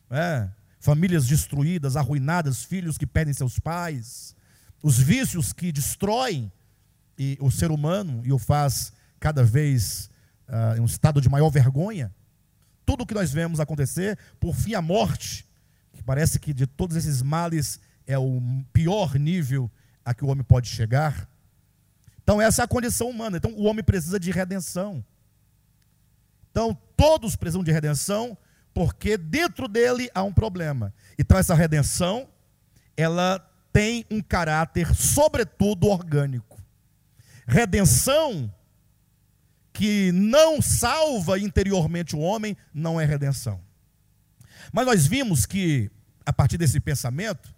[0.09, 4.35] é, famílias destruídas, arruinadas, filhos que perdem seus pais,
[4.81, 6.51] os vícios que destroem
[7.39, 10.09] o ser humano e o faz cada vez
[10.47, 12.13] uh, em um estado de maior vergonha.
[12.85, 15.45] Tudo o que nós vemos acontecer, por fim a morte,
[15.93, 18.41] que parece que de todos esses males é o
[18.73, 19.69] pior nível
[20.03, 21.29] a que o homem pode chegar.
[22.23, 23.37] Então, essa é a condição humana.
[23.37, 25.05] Então, o homem precisa de redenção.
[26.49, 28.35] Então, todos precisam de redenção,
[28.73, 30.91] porque dentro dele há um problema.
[31.19, 32.27] Então, essa redenção,
[32.97, 36.59] ela tem um caráter, sobretudo, orgânico.
[37.45, 38.51] Redenção
[39.71, 43.61] que não salva interiormente o homem, não é redenção.
[44.73, 45.91] Mas nós vimos que,
[46.25, 47.53] a partir desse pensamento,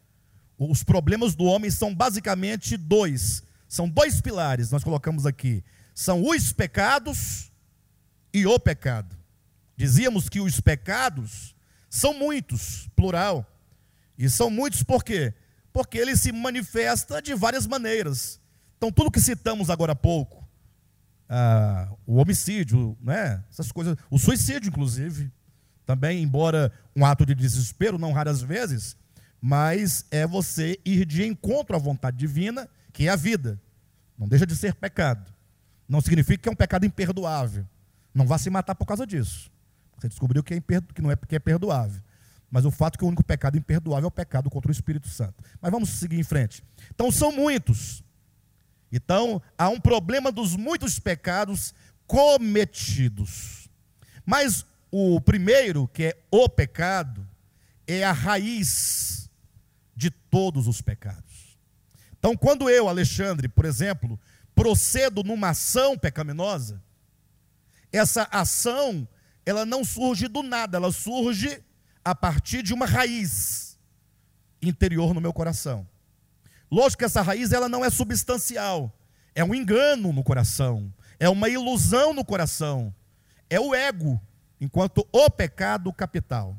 [0.69, 3.43] os problemas do homem são basicamente dois.
[3.67, 5.63] São dois pilares, nós colocamos aqui.
[5.95, 7.51] São os pecados
[8.33, 9.15] e o pecado.
[9.75, 11.55] Dizíamos que os pecados
[11.89, 13.45] são muitos, plural.
[14.17, 15.33] E são muitos por quê?
[15.73, 18.39] Porque ele se manifesta de várias maneiras.
[18.77, 20.47] Então, tudo que citamos agora há pouco,
[21.29, 23.43] ah, o homicídio, né?
[23.49, 25.31] essas coisas, o suicídio, inclusive,
[25.85, 28.97] também, embora um ato de desespero, não raras vezes,
[29.41, 33.59] mas é você ir de encontro à vontade divina, que é a vida.
[34.15, 35.33] Não deixa de ser pecado.
[35.89, 37.67] Não significa que é um pecado imperdoável.
[38.13, 39.49] Não vá se matar por causa disso.
[39.97, 42.01] Você descobriu que, é imperdo, que não é que é perdoável.
[42.51, 45.07] Mas o fato é que o único pecado imperdoável é o pecado contra o Espírito
[45.07, 45.43] Santo.
[45.59, 46.63] Mas vamos seguir em frente.
[46.93, 48.03] Então são muitos.
[48.91, 51.73] Então há um problema dos muitos pecados
[52.05, 53.69] cometidos.
[54.23, 57.27] Mas o primeiro, que é o pecado,
[57.87, 59.30] é a raiz
[60.31, 61.57] todos os pecados.
[62.17, 64.19] Então, quando eu, Alexandre, por exemplo,
[64.55, 66.81] procedo numa ação pecaminosa,
[67.91, 69.07] essa ação,
[69.45, 71.61] ela não surge do nada, ela surge
[72.03, 73.77] a partir de uma raiz
[74.61, 75.87] interior no meu coração.
[76.71, 78.97] Lógico que essa raiz ela não é substancial,
[79.35, 82.95] é um engano no coração, é uma ilusão no coração,
[83.49, 84.19] é o ego
[84.59, 86.57] enquanto o pecado capital.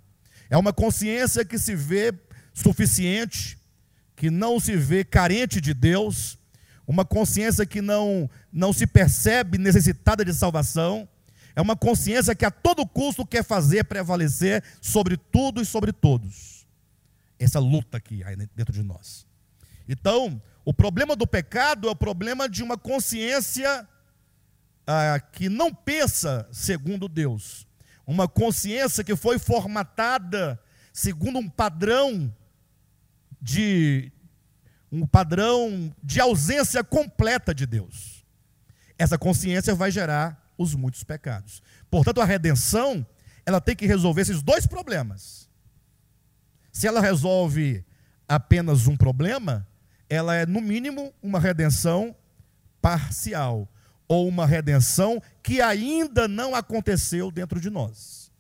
[0.51, 2.13] É uma consciência que se vê
[2.53, 3.59] suficiente,
[4.23, 6.39] que não se vê carente de Deus,
[6.87, 11.09] uma consciência que não, não se percebe necessitada de salvação,
[11.57, 16.65] é uma consciência que a todo custo quer fazer prevalecer sobre tudo e sobre todos.
[17.37, 18.23] Essa luta aqui
[18.55, 19.27] dentro de nós.
[19.89, 23.89] Então, o problema do pecado é o problema de uma consciência
[24.87, 27.67] ah, que não pensa segundo Deus,
[28.07, 32.33] uma consciência que foi formatada segundo um padrão
[33.43, 34.13] de
[34.91, 38.25] um padrão de ausência completa de Deus.
[38.97, 41.61] Essa consciência vai gerar os muitos pecados.
[41.91, 43.05] Portanto, a redenção,
[43.45, 45.51] ela tem que resolver esses dois problemas.
[46.71, 47.85] Se ela resolve
[48.29, 49.67] apenas um problema,
[50.09, 52.15] ela é no mínimo uma redenção
[52.81, 53.69] parcial
[54.07, 58.31] ou uma redenção que ainda não aconteceu dentro de nós.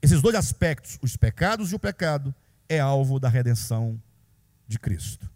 [0.00, 2.34] Esses dois aspectos, os pecados e o pecado,
[2.68, 4.00] é alvo da redenção
[4.66, 5.30] de Cristo.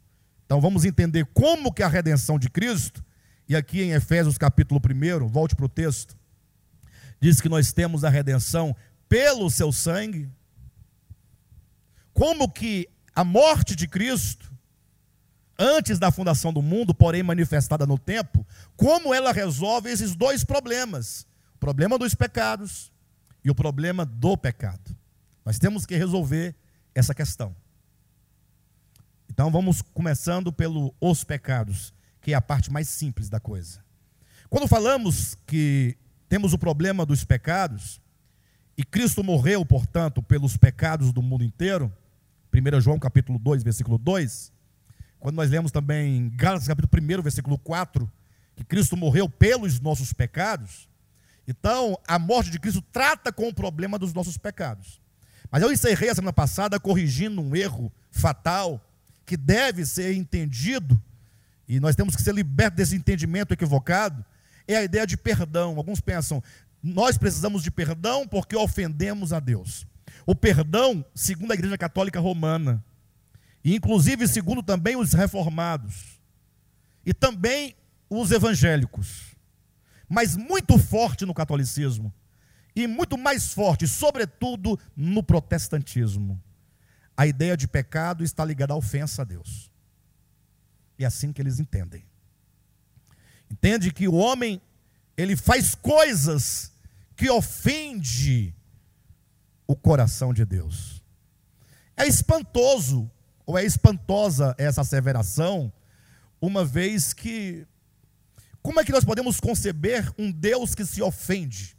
[0.44, 3.04] Então vamos entender como que a redenção de Cristo,
[3.48, 6.16] e aqui em Efésios capítulo 1, volte para o texto,
[7.20, 8.76] diz que nós temos a redenção
[9.08, 10.28] pelo seu sangue.
[12.12, 14.52] Como que a morte de Cristo
[15.58, 21.26] antes da fundação do mundo, porém manifestada no tempo, como ela resolve esses dois problemas:
[21.54, 22.92] o problema dos pecados
[23.44, 24.96] e o problema do pecado.
[25.44, 26.54] Nós temos que resolver
[26.94, 27.54] essa questão.
[29.30, 33.82] Então vamos começando pelo os pecados, que é a parte mais simples da coisa.
[34.48, 35.96] Quando falamos que
[36.28, 38.00] temos o problema dos pecados,
[38.76, 41.92] e Cristo morreu, portanto, pelos pecados do mundo inteiro,
[42.52, 44.52] 1 João capítulo 2, versículo 2,
[45.18, 48.10] quando nós lemos também em Gálatas capítulo 1, versículo 4,
[48.56, 50.88] que Cristo morreu pelos nossos pecados,
[51.46, 55.01] então a morte de Cristo trata com o problema dos nossos pecados.
[55.52, 58.80] Mas eu encerrei a semana passada corrigindo um erro fatal
[59.26, 61.00] que deve ser entendido,
[61.68, 64.24] e nós temos que ser libertos desse entendimento equivocado,
[64.66, 65.76] é a ideia de perdão.
[65.76, 66.42] Alguns pensam,
[66.82, 69.86] nós precisamos de perdão porque ofendemos a Deus.
[70.24, 72.82] O perdão, segundo a Igreja Católica Romana,
[73.62, 76.18] e inclusive segundo também os reformados,
[77.04, 77.76] e também
[78.08, 79.36] os evangélicos,
[80.08, 82.12] mas muito forte no catolicismo,
[82.74, 86.42] e muito mais forte, sobretudo, no protestantismo.
[87.16, 89.70] A ideia de pecado está ligada à ofensa a Deus.
[90.98, 92.04] E é assim que eles entendem.
[93.50, 94.60] Entende que o homem,
[95.16, 96.72] ele faz coisas
[97.14, 98.54] que ofende
[99.66, 101.02] o coração de Deus.
[101.96, 103.10] É espantoso
[103.44, 105.72] ou é espantosa essa asseveração,
[106.40, 107.66] uma vez que.
[108.62, 111.76] Como é que nós podemos conceber um Deus que se ofende?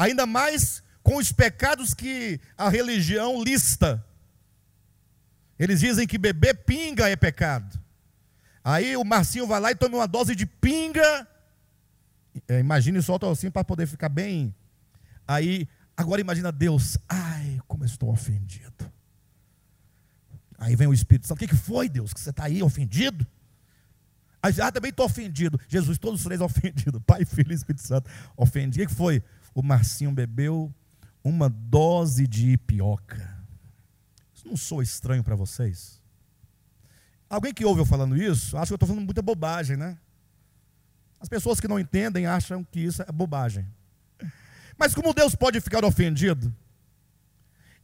[0.00, 4.02] Ainda mais com os pecados que a religião lista.
[5.58, 7.78] Eles dizem que beber pinga é pecado.
[8.64, 11.28] Aí o Marcinho vai lá e toma uma dose de pinga.
[12.48, 14.54] É, imagine só assim para poder ficar bem.
[15.28, 16.96] Aí, agora imagina Deus.
[17.06, 18.90] Ai, como eu estou ofendido.
[20.56, 21.44] Aí vem o Espírito Santo.
[21.44, 22.14] O que foi, Deus?
[22.14, 23.26] Que você está aí ofendido?
[24.42, 25.60] Ah, também estou ofendido.
[25.68, 27.02] Jesus, todos os três ofendidos.
[27.06, 28.10] Pai, Filho e Espírito Santo.
[28.34, 28.82] Ofendido.
[28.82, 29.22] O que foi?
[29.54, 30.72] O Marcinho bebeu
[31.22, 33.38] uma dose de ipioca.
[34.34, 36.00] Isso não sou estranho para vocês?
[37.28, 39.98] Alguém que ouve eu falando isso, acha que eu estou falando muita bobagem, né?
[41.20, 43.66] As pessoas que não entendem acham que isso é bobagem.
[44.78, 46.54] Mas como Deus pode ficar ofendido?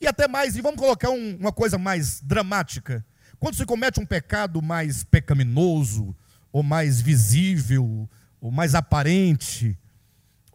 [0.00, 3.04] E até mais, e vamos colocar um, uma coisa mais dramática.
[3.38, 6.16] Quando se comete um pecado mais pecaminoso,
[6.50, 8.08] ou mais visível,
[8.40, 9.78] ou mais aparente,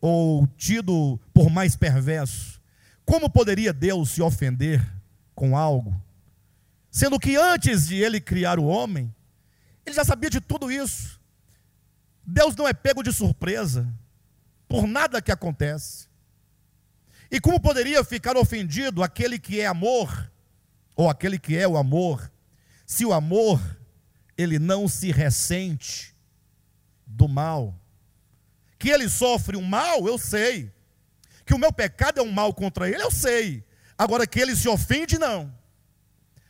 [0.01, 2.59] ou tido por mais perverso,
[3.05, 4.85] como poderia Deus se ofender
[5.35, 5.93] com algo?
[6.89, 9.13] Sendo que antes de ele criar o homem,
[9.85, 11.19] ele já sabia de tudo isso.
[12.25, 13.87] Deus não é pego de surpresa
[14.67, 16.07] por nada que acontece.
[17.29, 20.31] E como poderia ficar ofendido aquele que é amor,
[20.95, 22.29] ou aquele que é o amor,
[22.85, 23.59] se o amor
[24.37, 26.15] ele não se ressente
[27.05, 27.73] do mal?
[28.81, 30.73] Que ele sofre um mal, eu sei.
[31.45, 33.63] Que o meu pecado é um mal contra ele, eu sei.
[33.95, 35.53] Agora que ele se ofende, não.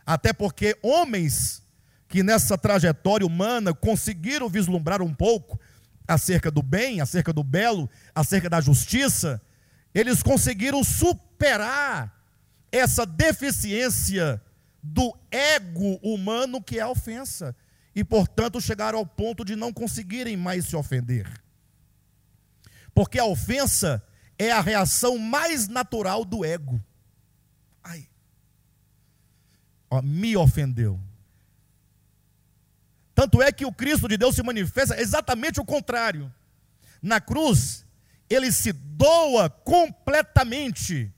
[0.06, 1.62] Até porque homens
[2.08, 5.60] que nessa trajetória humana conseguiram vislumbrar um pouco
[6.08, 9.42] acerca do bem, acerca do belo, acerca da justiça,
[9.94, 12.18] eles conseguiram superar
[12.72, 14.42] essa deficiência
[14.82, 17.54] do ego humano que é a ofensa.
[17.94, 21.41] E, portanto, chegaram ao ponto de não conseguirem mais se ofender.
[22.94, 24.04] Porque a ofensa
[24.38, 26.82] é a reação mais natural do ego.
[27.84, 28.08] Ai.
[29.90, 31.00] Ó, me ofendeu.
[33.14, 36.34] Tanto é que o Cristo de Deus se manifesta exatamente o contrário.
[37.02, 37.86] Na cruz,
[38.30, 41.14] ele se doa completamente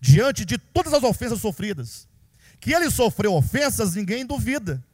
[0.00, 2.08] diante de todas as ofensas sofridas.
[2.58, 4.84] Que ele sofreu ofensas, ninguém duvida.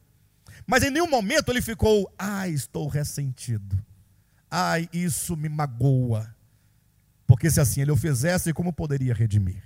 [0.65, 3.83] Mas em nenhum momento ele ficou, ai, estou ressentido.
[4.55, 6.31] Ai, isso me magoa.
[7.25, 9.63] Porque se assim ele o fizesse, como poderia redimir?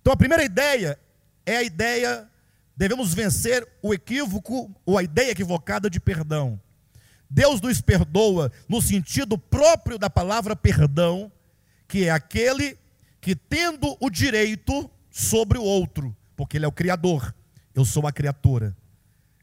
[0.00, 0.98] Então a primeira ideia
[1.46, 2.28] é a ideia
[2.76, 6.60] devemos vencer o equívoco ou a ideia equivocada de perdão.
[7.30, 11.30] Deus nos perdoa no sentido próprio da palavra perdão,
[11.86, 12.76] que é aquele
[13.20, 17.32] que tendo o direito sobre o outro, porque ele é o criador,
[17.72, 18.76] eu sou a criatura.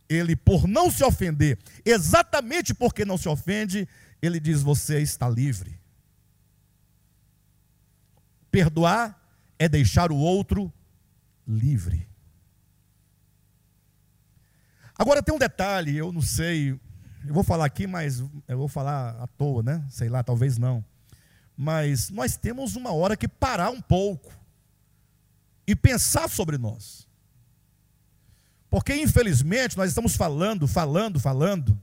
[0.10, 3.88] Ele, por não se ofender, exatamente porque não se ofende,
[4.22, 5.80] ele diz: Você está livre.
[8.50, 9.20] Perdoar
[9.58, 10.72] é deixar o outro
[11.48, 12.08] livre.
[14.98, 16.80] Agora tem um detalhe, eu não sei,
[17.26, 19.84] eu vou falar aqui, mas eu vou falar à toa, né?
[19.90, 20.84] Sei lá, talvez não.
[21.56, 24.32] Mas nós temos uma hora que parar um pouco
[25.66, 27.08] e pensar sobre nós.
[28.70, 31.80] Porque infelizmente nós estamos falando, falando, falando.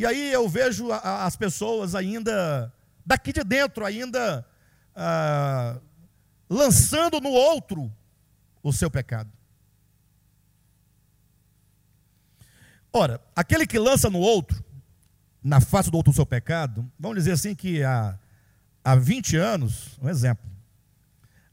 [0.00, 2.72] E aí eu vejo as pessoas ainda,
[3.04, 4.46] daqui de dentro, ainda
[4.96, 5.78] ah,
[6.48, 7.92] lançando no outro
[8.62, 9.30] o seu pecado.
[12.90, 14.64] Ora, aquele que lança no outro,
[15.44, 18.18] na face do outro o seu pecado, vamos dizer assim que há,
[18.82, 20.50] há 20 anos, um exemplo,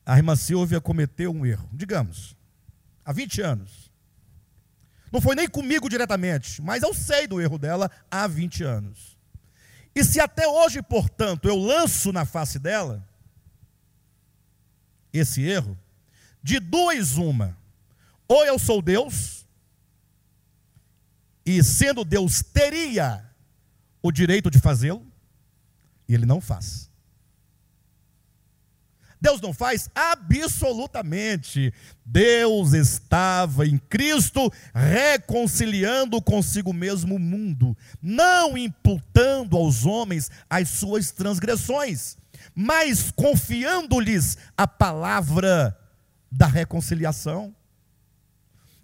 [0.06, 2.34] a irmã Silvia cometeu um erro, digamos,
[3.04, 3.87] há 20 anos.
[5.12, 9.18] Não foi nem comigo diretamente, mas eu sei do erro dela há 20 anos.
[9.96, 13.04] E se até hoje, portanto, eu lanço na face dela
[15.12, 15.78] esse erro,
[16.44, 17.58] de duas uma,
[18.28, 19.46] ou eu sou Deus,
[21.46, 23.26] e sendo Deus, teria
[24.02, 25.06] o direito de fazê-lo,
[26.08, 26.87] e ele não faz.
[29.20, 31.74] Deus não faz absolutamente.
[32.06, 41.12] Deus estava em Cristo reconciliando consigo mesmo o mundo, não imputando aos homens as suas
[41.12, 42.18] transgressões,
[42.56, 45.78] mas confiando-lhes a palavra
[46.32, 47.54] da reconciliação.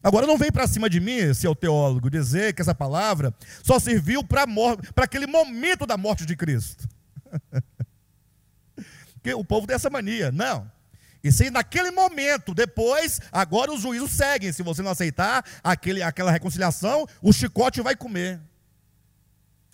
[0.01, 4.21] Agora não vem para cima de mim, seu teólogo, dizer que essa palavra só serviu
[4.21, 4.45] para
[4.97, 6.89] aquele momento da morte de Cristo.
[9.23, 10.34] Porque o povo tem essa mania.
[10.34, 10.69] Não.
[11.24, 14.51] E se naquele momento, depois, agora os juízos seguem.
[14.51, 18.41] Se você não aceitar aquele, aquela reconciliação, o chicote vai comer.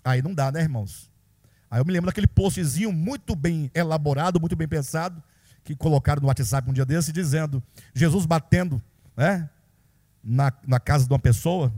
[0.04, 1.10] Aí não dá, né, irmãos?
[1.68, 5.20] Aí eu me lembro daquele postzinho muito bem elaborado, muito bem pensado,
[5.64, 7.60] que colocaram no WhatsApp um dia desse, dizendo:
[7.92, 8.80] Jesus batendo,
[9.16, 9.50] né?
[10.22, 11.72] na, na casa de uma pessoa,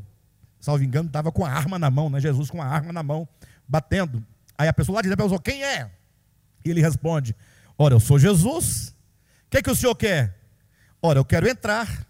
[0.60, 2.20] salvo engano, estava com a arma na mão, né?
[2.20, 3.26] Jesus com a arma na mão,
[3.66, 4.22] batendo.
[4.58, 5.90] Aí a pessoa lá de dentro perguntou, quem é?
[6.64, 7.34] E ele responde,
[7.78, 8.94] Ora, eu sou Jesus.
[9.46, 10.38] O que, é que o Senhor quer?
[11.00, 12.06] Ora, eu quero entrar.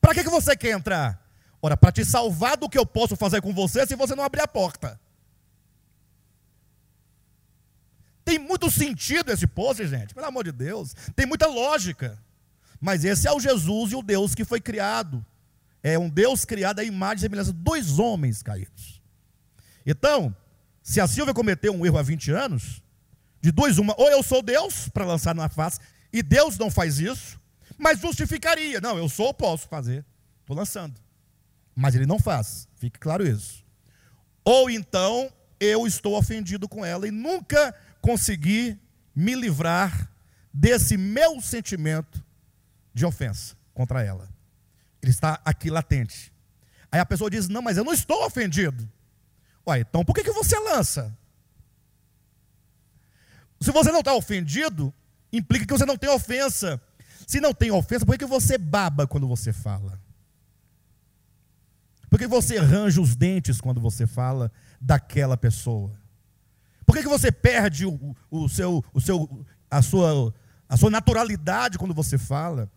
[0.00, 1.22] Para que, que você quer entrar?
[1.60, 4.40] Ora, para te salvar do que eu posso fazer com você se você não abrir
[4.40, 5.00] a porta.
[8.24, 10.94] Tem muito sentido esse post, gente, pelo amor de Deus.
[11.14, 12.18] Tem muita lógica.
[12.80, 15.24] Mas esse é o Jesus e o Deus que foi criado.
[15.82, 19.00] É um Deus criado à imagem e semelhança de dois homens caídos.
[19.86, 20.34] Então,
[20.82, 22.81] se a Silvia cometeu um erro há 20 anos,
[23.42, 25.80] de dois, uma, ou eu sou Deus para lançar na face,
[26.12, 27.40] e Deus não faz isso,
[27.76, 28.80] mas justificaria.
[28.80, 30.04] Não, eu sou, posso fazer.
[30.40, 30.94] Estou lançando.
[31.74, 32.68] Mas ele não faz.
[32.76, 33.64] Fique claro isso.
[34.44, 38.78] Ou então eu estou ofendido com ela e nunca consegui
[39.14, 40.08] me livrar
[40.52, 42.22] desse meu sentimento
[42.94, 44.28] de ofensa contra ela.
[45.00, 46.32] Ele está aqui latente.
[46.90, 48.88] Aí a pessoa diz: Não, mas eu não estou ofendido.
[49.78, 51.16] Então por que, que você lança?
[53.62, 54.92] Se você não está ofendido,
[55.32, 56.80] implica que você não tem ofensa.
[57.26, 60.00] Se não tem ofensa, por que, você baba quando você fala?
[62.10, 65.92] Por que você arranja os dentes quando você fala daquela pessoa?
[66.84, 70.34] Por que, que você perde o, o seu, o seu, a, sua,
[70.68, 72.70] a sua naturalidade quando você fala?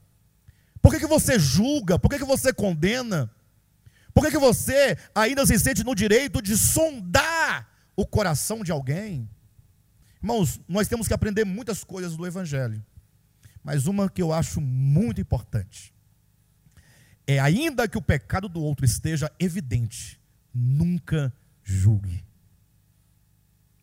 [0.82, 2.00] Por que, que você julga?
[2.00, 3.30] Por que, que você condena?
[4.14, 9.28] Por que, que você ainda se sente no direito de sondar o coração de alguém?
[10.26, 12.84] Irmãos, nós temos que aprender muitas coisas do Evangelho,
[13.64, 15.94] mas uma que eu acho muito importante
[17.28, 20.20] é: ainda que o pecado do outro esteja evidente,
[20.52, 21.32] nunca
[21.64, 22.26] julgue.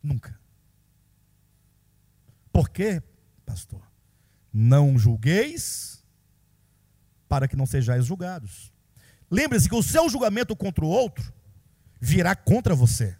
[0.02, 0.36] Nunca.
[2.52, 3.00] Por quê,
[3.46, 3.88] pastor?
[4.52, 6.04] Não julgueis
[7.28, 8.72] para que não sejais julgados.
[9.30, 11.32] Lembre-se que o seu julgamento contra o outro
[12.00, 13.16] virá contra você.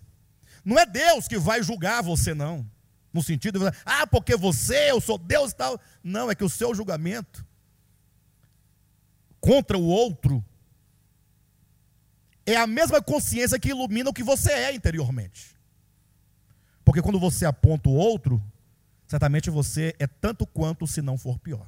[0.64, 2.68] Não é Deus que vai julgar você, não.
[3.12, 5.80] No sentido de, ah, porque você, eu sou Deus e tal.
[6.02, 7.44] Não, é que o seu julgamento
[9.40, 10.42] contra o outro
[12.46, 15.56] é a mesma consciência que ilumina o que você é interiormente.
[16.84, 18.42] Porque quando você aponta o outro,
[19.06, 21.66] certamente você é tanto quanto, se não for pior.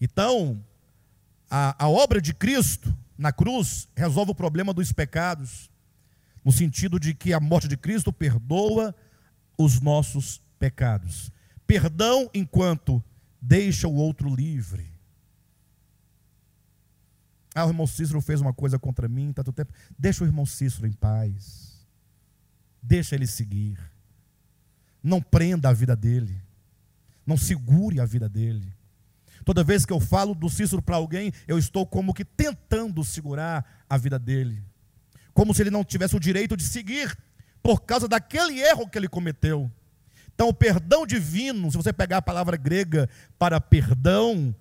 [0.00, 0.64] Então,
[1.48, 5.70] a, a obra de Cristo na cruz resolve o problema dos pecados,
[6.44, 8.94] no sentido de que a morte de Cristo perdoa
[9.56, 11.30] os nossos pecados.
[11.66, 13.02] Perdão enquanto
[13.40, 14.92] deixa o outro livre.
[17.54, 19.72] Ah, o irmão Cícero fez uma coisa contra mim, tanto tempo.
[19.98, 21.86] Deixa o irmão Cícero em paz.
[22.82, 23.78] Deixa ele seguir.
[25.02, 26.40] Não prenda a vida dele.
[27.26, 28.74] Não segure a vida dele.
[29.44, 33.84] Toda vez que eu falo do Cícero para alguém, eu estou como que tentando segurar
[33.88, 34.62] a vida dele.
[35.34, 37.16] Como se ele não tivesse o direito de seguir
[37.62, 39.70] por causa daquele erro que ele cometeu.
[40.34, 43.08] Então, o perdão divino, se você pegar a palavra grega
[43.38, 44.54] para perdão,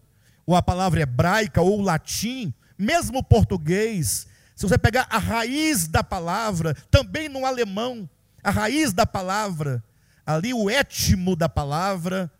[0.45, 6.03] ou a palavra hebraica ou latim, mesmo o português, se você pegar a raiz da
[6.03, 8.09] palavra, também no alemão,
[8.43, 9.83] a raiz da palavra,
[10.25, 12.31] ali o étimo da palavra,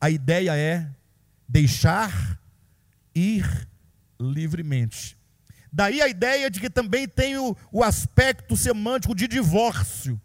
[0.00, 0.88] a ideia é
[1.48, 2.38] deixar
[3.14, 3.68] ir
[4.18, 5.16] livremente.
[5.72, 10.20] Daí a ideia de que também tem o, o aspecto semântico de divórcio.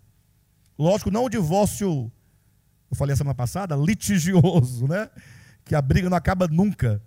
[0.78, 2.12] Lógico, não o divórcio,
[2.92, 5.10] eu falei a semana passada, litigioso, né?
[5.64, 7.02] Que a briga não acaba nunca.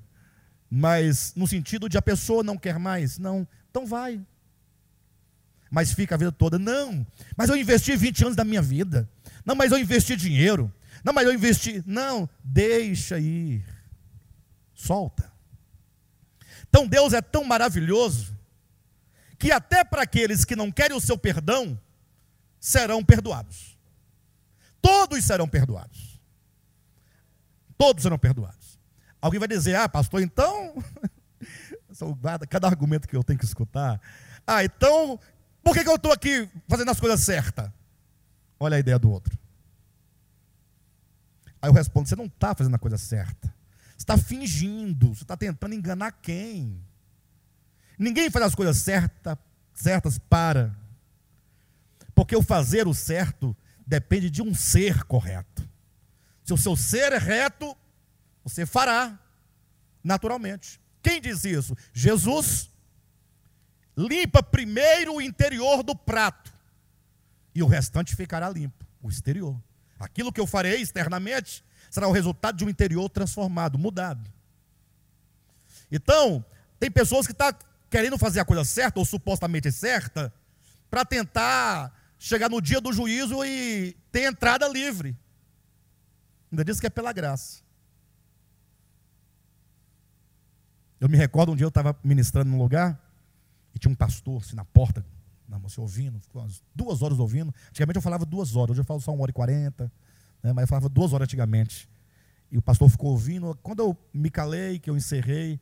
[0.70, 3.18] Mas no sentido de a pessoa não quer mais.
[3.18, 4.20] Não, então vai.
[5.70, 6.59] Mas fica a vida toda.
[6.59, 9.09] Não, mas eu investi 20 anos da minha vida.
[9.45, 10.72] Não, mas eu investi dinheiro.
[11.05, 11.82] Não, mas eu investi.
[11.86, 13.64] Não, deixa ir.
[14.74, 15.30] Solta.
[16.71, 18.35] Então Deus é tão maravilhoso
[19.39, 21.79] que até para aqueles que não querem o seu perdão,
[22.61, 23.77] serão perdoados.
[24.81, 26.21] Todos serão perdoados.
[27.77, 28.79] Todos serão perdoados.
[29.21, 30.83] Alguém vai dizer, ah, pastor, então
[32.49, 34.01] cada argumento que eu tenho que escutar.
[34.47, 35.18] Ah, então,
[35.62, 37.71] por que, que eu estou aqui fazendo as coisas certas?
[38.59, 39.37] Olha a ideia do outro.
[41.61, 43.53] Aí eu respondo: você não está fazendo a coisa certa.
[44.11, 46.84] Está fingindo, você está tentando enganar quem?
[47.96, 49.38] Ninguém faz as coisas certa,
[49.72, 50.76] certas para.
[52.12, 53.56] Porque o fazer o certo
[53.86, 55.62] depende de um ser correto.
[56.42, 57.76] Se o seu ser é reto,
[58.42, 59.16] você fará
[60.02, 60.80] naturalmente.
[61.00, 61.76] Quem diz isso?
[61.92, 62.68] Jesus
[63.96, 66.52] limpa primeiro o interior do prato,
[67.54, 69.56] e o restante ficará limpo, o exterior.
[70.00, 74.30] Aquilo que eu farei externamente será o resultado de um interior transformado, mudado.
[75.91, 76.45] Então,
[76.78, 77.59] tem pessoas que estão tá
[77.91, 80.32] querendo fazer a coisa certa, ou supostamente certa,
[80.88, 85.16] para tentar chegar no dia do juízo e ter entrada livre.
[86.53, 87.62] Ainda diz que é pela graça.
[91.01, 93.01] Eu me recordo um dia eu estava ministrando num lugar
[93.74, 95.05] e tinha um pastor assim, na porta,
[95.49, 97.53] Não, você ouvindo, ficou umas duas horas ouvindo.
[97.70, 99.91] Antigamente eu falava duas horas, hoje eu falo só uma hora e quarenta,
[100.43, 101.88] né, mas eu falava duas horas antigamente.
[102.51, 103.57] E o pastor ficou ouvindo.
[103.62, 105.61] Quando eu me calei, que eu encerrei,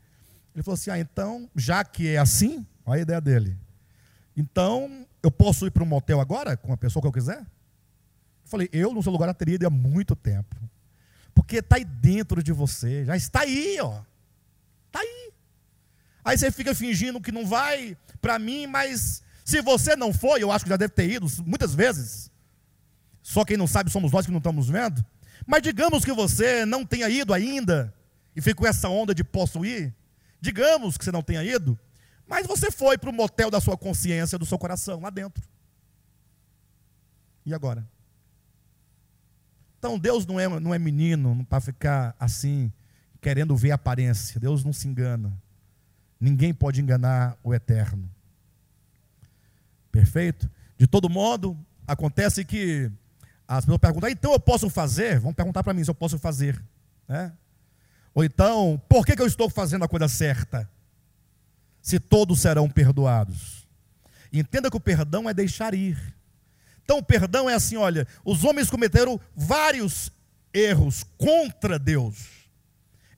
[0.55, 3.57] ele falou assim: Ah, então, já que é assim, olha a ideia dele.
[4.37, 7.41] Então, eu posso ir para um motel agora com a pessoa que eu quiser?
[7.41, 7.47] Eu
[8.45, 10.57] falei: Eu, no seu lugar, teria ido há muito tempo.
[11.35, 14.01] Porque está aí dentro de você, já está aí, ó.
[14.87, 15.33] Está aí.
[16.25, 20.51] Aí você fica fingindo que não vai para mim, mas se você não foi, eu
[20.51, 22.31] acho que já deve ter ido muitas vezes.
[23.23, 25.05] Só quem não sabe somos nós que não estamos vendo.
[25.47, 27.95] Mas digamos que você não tenha ido ainda
[28.35, 29.95] e ficou essa onda de posso ir.
[30.41, 31.79] Digamos que você não tenha ido,
[32.27, 35.43] mas você foi para o motel da sua consciência, do seu coração, lá dentro.
[37.45, 37.89] E agora?
[39.79, 42.73] Então Deus não é, não é menino para ficar assim,
[43.21, 44.41] querendo ver a aparência.
[44.41, 45.33] Deus não se engana.
[46.21, 48.11] Ninguém pode enganar o eterno.
[49.91, 50.51] Perfeito?
[50.77, 51.57] De todo modo,
[51.87, 52.91] acontece que
[53.49, 55.19] as pessoas perguntam, então eu posso fazer?
[55.19, 56.63] Vão perguntar para mim se eu posso fazer.
[57.09, 57.33] Né?
[58.15, 60.69] Ou então, por que, que eu estou fazendo a coisa certa?
[61.81, 63.67] Se todos serão perdoados.
[64.31, 65.97] Entenda que o perdão é deixar ir.
[66.85, 70.13] Então, o perdão é assim: olha, os homens cometeram vários
[70.53, 72.49] erros contra Deus.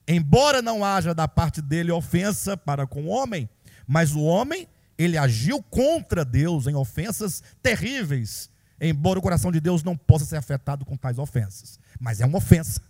[0.07, 3.49] Embora não haja da parte dele ofensa para com o homem,
[3.87, 4.67] mas o homem
[4.97, 8.50] ele agiu contra Deus em ofensas terríveis,
[8.89, 11.79] embora o coração de Deus não possa ser afetado com tais ofensas.
[11.99, 12.81] Mas é uma ofensa.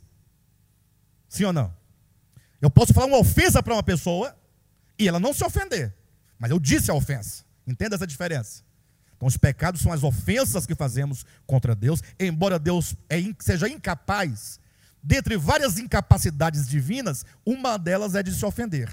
[1.27, 1.73] Sim ou não?
[2.61, 4.35] Eu posso falar uma ofensa para uma pessoa
[4.97, 5.93] e ela não se ofender,
[6.39, 7.43] mas eu disse a ofensa.
[7.65, 8.63] Entenda essa diferença.
[9.17, 14.59] Então, os pecados são as ofensas que fazemos contra Deus, embora Deus é seja incapaz,
[15.01, 18.89] dentre várias incapacidades divinas, uma delas é de se ofender,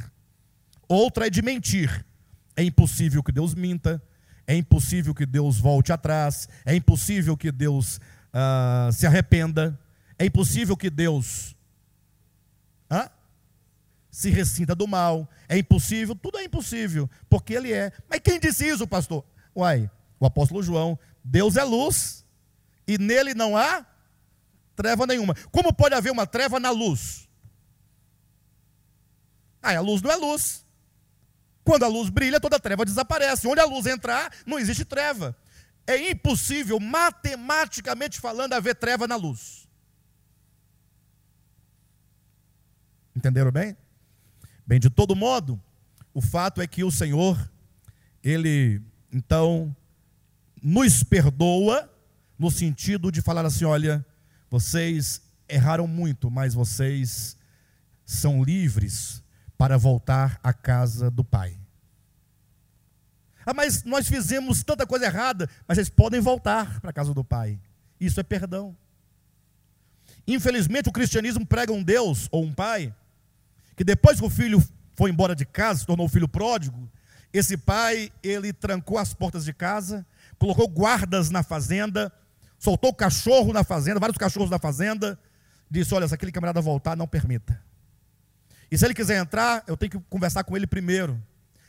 [0.87, 2.05] outra é de mentir,
[2.55, 4.03] é impossível que Deus minta,
[4.49, 8.01] é impossível que Deus volte atrás, é impossível que Deus
[8.33, 9.79] uh, se arrependa,
[10.19, 11.55] é impossível que Deus
[14.11, 17.93] se ressinta do mal, é impossível, tudo é impossível, porque Ele é.
[18.11, 19.25] Mas quem disse isso, pastor?
[19.55, 19.89] Uai,
[20.19, 22.25] o apóstolo João, Deus é luz,
[22.85, 23.87] e nele não há
[24.75, 25.37] treva nenhuma.
[25.53, 27.29] Como pode haver uma treva na luz?
[29.63, 30.67] Ah, a luz não é luz.
[31.69, 33.47] Quando a luz brilha, toda treva desaparece.
[33.47, 35.37] Onde a luz entrar, não existe treva.
[35.87, 39.69] É impossível, matematicamente falando, haver treva na luz.
[43.15, 43.77] Entenderam bem?
[44.67, 45.61] Bem, de todo modo,
[46.15, 47.39] o fato é que o Senhor,
[48.25, 48.81] Ele,
[49.13, 49.77] então,
[50.63, 51.93] nos perdoa,
[52.39, 54.03] no sentido de falar assim: olha,
[54.49, 57.37] vocês erraram muito, mas vocês
[58.07, 59.23] são livres
[59.59, 61.58] para voltar à casa do Pai.
[63.49, 67.25] Ah, mas nós fizemos tanta coisa errada, mas eles podem voltar para a casa do
[67.25, 67.59] Pai.
[67.99, 68.77] Isso é perdão.
[70.27, 72.95] Infelizmente, o cristianismo prega um Deus ou um pai
[73.75, 74.63] que depois que o filho
[74.95, 76.91] foi embora de casa, se tornou filho pródigo,
[77.33, 80.05] esse pai, ele trancou as portas de casa,
[80.39, 82.13] colocou guardas na fazenda,
[82.59, 85.19] soltou cachorro na fazenda, vários cachorros na fazenda,
[85.71, 87.59] disse: Olha, se aquele camarada voltar, não permita.
[88.71, 91.19] E se ele quiser entrar, eu tenho que conversar com ele primeiro,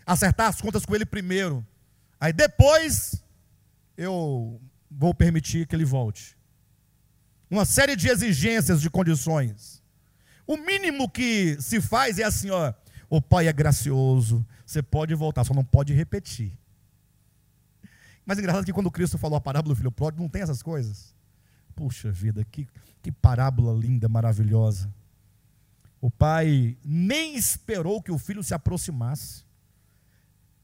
[0.05, 1.65] acertar as contas com ele primeiro.
[2.20, 3.24] Aí depois
[3.95, 4.59] eu
[4.89, 6.38] vou permitir que ele volte.
[7.49, 9.82] Uma série de exigências, de condições.
[10.45, 12.74] O mínimo que se faz é assim, ó,
[13.09, 16.57] o pai é gracioso, você pode voltar, só não pode repetir.
[18.26, 20.61] Mas é engraçado que quando Cristo falou a parábola do filho pródigo, não tem essas
[20.61, 21.15] coisas.
[21.76, 22.67] Puxa vida, que,
[23.01, 24.93] que parábola linda, maravilhosa.
[25.99, 29.43] O pai nem esperou que o filho se aproximasse.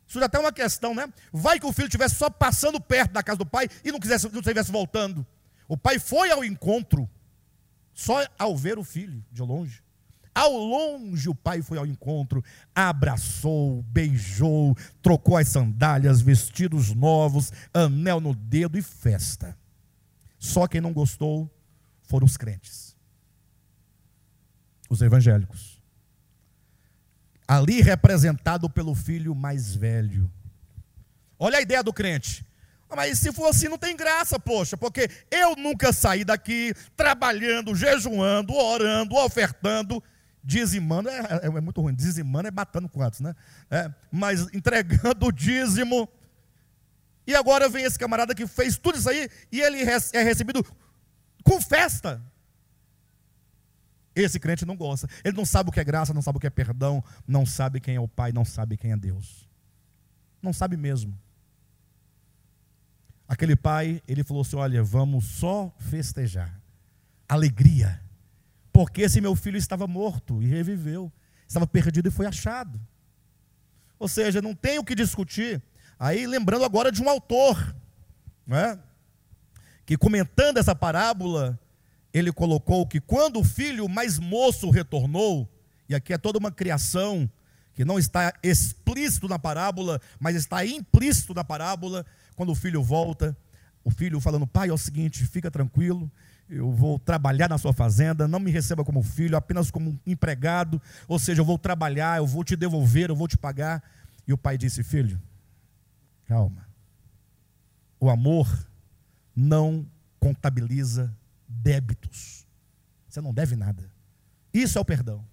[0.07, 1.11] Isso já tem uma questão, né?
[1.31, 4.29] Vai que o filho estivesse só passando perto da casa do pai e não quisesse,
[4.29, 5.25] não estivesse voltando.
[5.67, 7.09] O pai foi ao encontro
[7.93, 9.81] só ao ver o filho de longe.
[10.33, 12.43] Ao longe, o pai foi ao encontro,
[12.75, 19.57] abraçou, beijou, trocou as sandálias, vestidos novos, anel no dedo e festa.
[20.37, 21.49] Só quem não gostou
[22.03, 22.97] foram os crentes,
[24.89, 25.74] os evangélicos.
[27.47, 30.31] Ali representado pelo filho mais velho.
[31.37, 32.45] Olha a ideia do crente.
[32.95, 38.53] Mas se for assim, não tem graça, poxa, porque eu nunca saí daqui trabalhando, jejuando,
[38.53, 40.01] orando, ofertando
[40.45, 43.35] dizimando é, é, é, muito ruim, dizimando é matando quantos, né?
[43.69, 46.07] É, mas entregando o dízimo.
[47.25, 50.63] E agora vem esse camarada que fez tudo isso aí e ele é recebido
[51.43, 52.21] com festa.
[54.15, 55.09] Esse crente não gosta.
[55.23, 57.79] Ele não sabe o que é graça, não sabe o que é perdão, não sabe
[57.79, 59.47] quem é o Pai, não sabe quem é Deus.
[60.41, 61.17] Não sabe mesmo.
[63.27, 66.61] Aquele pai, ele falou assim: Olha, vamos só festejar.
[67.27, 67.99] Alegria.
[68.71, 71.11] Porque esse meu filho estava morto e reviveu.
[71.47, 72.79] Estava perdido e foi achado.
[73.97, 75.61] Ou seja, não tem o que discutir.
[75.97, 77.75] Aí, lembrando agora de um autor,
[78.45, 78.77] né,
[79.85, 81.57] que comentando essa parábola,
[82.17, 85.51] ele colocou que quando o filho mais moço retornou,
[85.89, 87.29] e aqui é toda uma criação
[87.73, 92.05] que não está explícito na parábola, mas está implícito na parábola,
[92.37, 93.35] quando o filho volta,
[93.83, 96.09] o filho falando: Pai, é o seguinte, fica tranquilo,
[96.49, 101.19] eu vou trabalhar na sua fazenda, não me receba como filho, apenas como empregado, ou
[101.19, 103.83] seja, eu vou trabalhar, eu vou te devolver, eu vou te pagar.
[104.25, 105.21] E o pai disse: Filho,
[106.25, 106.65] calma,
[107.99, 108.47] o amor
[109.35, 109.85] não
[110.17, 111.13] contabiliza
[111.47, 112.45] débitos,
[113.07, 113.91] você não deve nada,
[114.53, 115.25] isso é o perdão,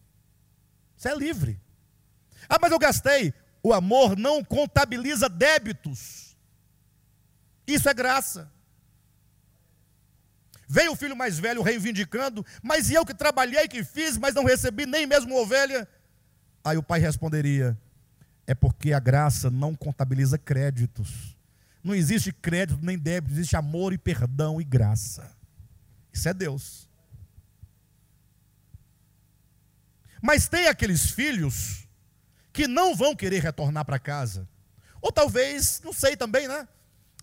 [0.97, 1.61] você é livre.
[2.49, 3.33] Ah, mas eu gastei.
[3.63, 6.37] O amor não contabiliza débitos.
[7.67, 8.51] Isso é graça.
[10.69, 14.87] Veio o filho mais velho reivindicando, mas eu que trabalhei, que fiz, mas não recebi
[14.87, 15.87] nem mesmo ovelha?
[16.65, 17.79] Aí o pai responderia:
[18.47, 21.37] é porque a graça não contabiliza créditos.
[21.85, 25.31] Não existe crédito nem débito, existe amor e perdão e graça.
[26.13, 26.89] Isso é Deus.
[30.21, 31.89] Mas tem aqueles filhos
[32.53, 34.49] que não vão querer retornar para casa.
[35.01, 36.69] Ou talvez, não sei também, né?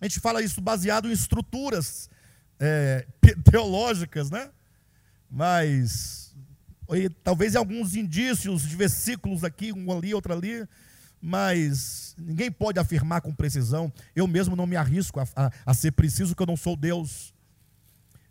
[0.00, 2.10] A gente fala isso baseado em estruturas
[2.58, 3.06] é,
[3.50, 4.50] teológicas, né?
[5.30, 6.34] Mas
[7.22, 10.66] talvez em alguns indícios de versículos aqui, um ali, outro ali,
[11.22, 13.92] mas ninguém pode afirmar com precisão.
[14.14, 17.32] Eu mesmo não me arrisco a, a, a ser preciso, que eu não sou Deus.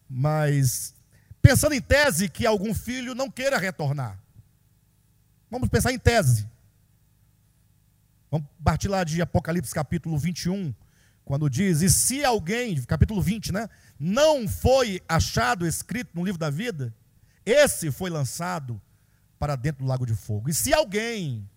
[0.10, 0.94] Mas
[1.42, 4.20] pensando em tese que algum filho não queira retornar.
[5.50, 6.48] Vamos pensar em tese.
[8.32, 10.74] Vamos partir lá de Apocalipse capítulo 21,
[11.26, 13.70] quando diz: E se alguém, capítulo 20, né?
[14.00, 16.94] Não foi achado escrito no livro da vida,
[17.46, 18.80] esse foi lançado
[19.40, 20.50] para dentro do lago de fogo.
[20.50, 21.50] E se alguém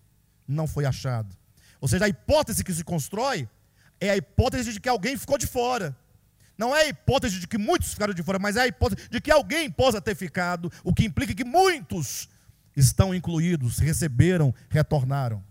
[0.47, 1.35] não foi achado,
[1.79, 3.47] ou seja, a hipótese que se constrói
[3.99, 5.95] é a hipótese de que alguém ficou de fora.
[6.63, 9.19] Não é a hipótese de que muitos ficaram de fora, mas é a hipótese de
[9.19, 12.29] que alguém possa ter ficado, o que implica que muitos
[12.73, 15.43] estão incluídos, receberam, retornaram.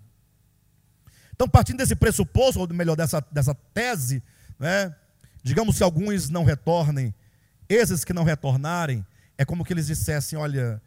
[1.35, 4.23] Então, partindo desse pressuposto, ou melhor, dessa, dessa tese,
[4.59, 4.97] né,
[5.43, 7.15] digamos se alguns não retornem,
[7.69, 9.05] esses que não retornarem,
[9.37, 10.81] é como que eles dissessem, olha,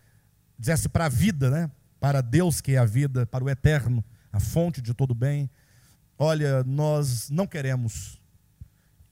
[0.57, 1.69] dissesse para a vida, né,
[1.99, 4.03] para Deus que é a vida, para o eterno,
[4.33, 5.47] a fonte de todo bem,
[6.17, 8.19] olha, nós não queremos,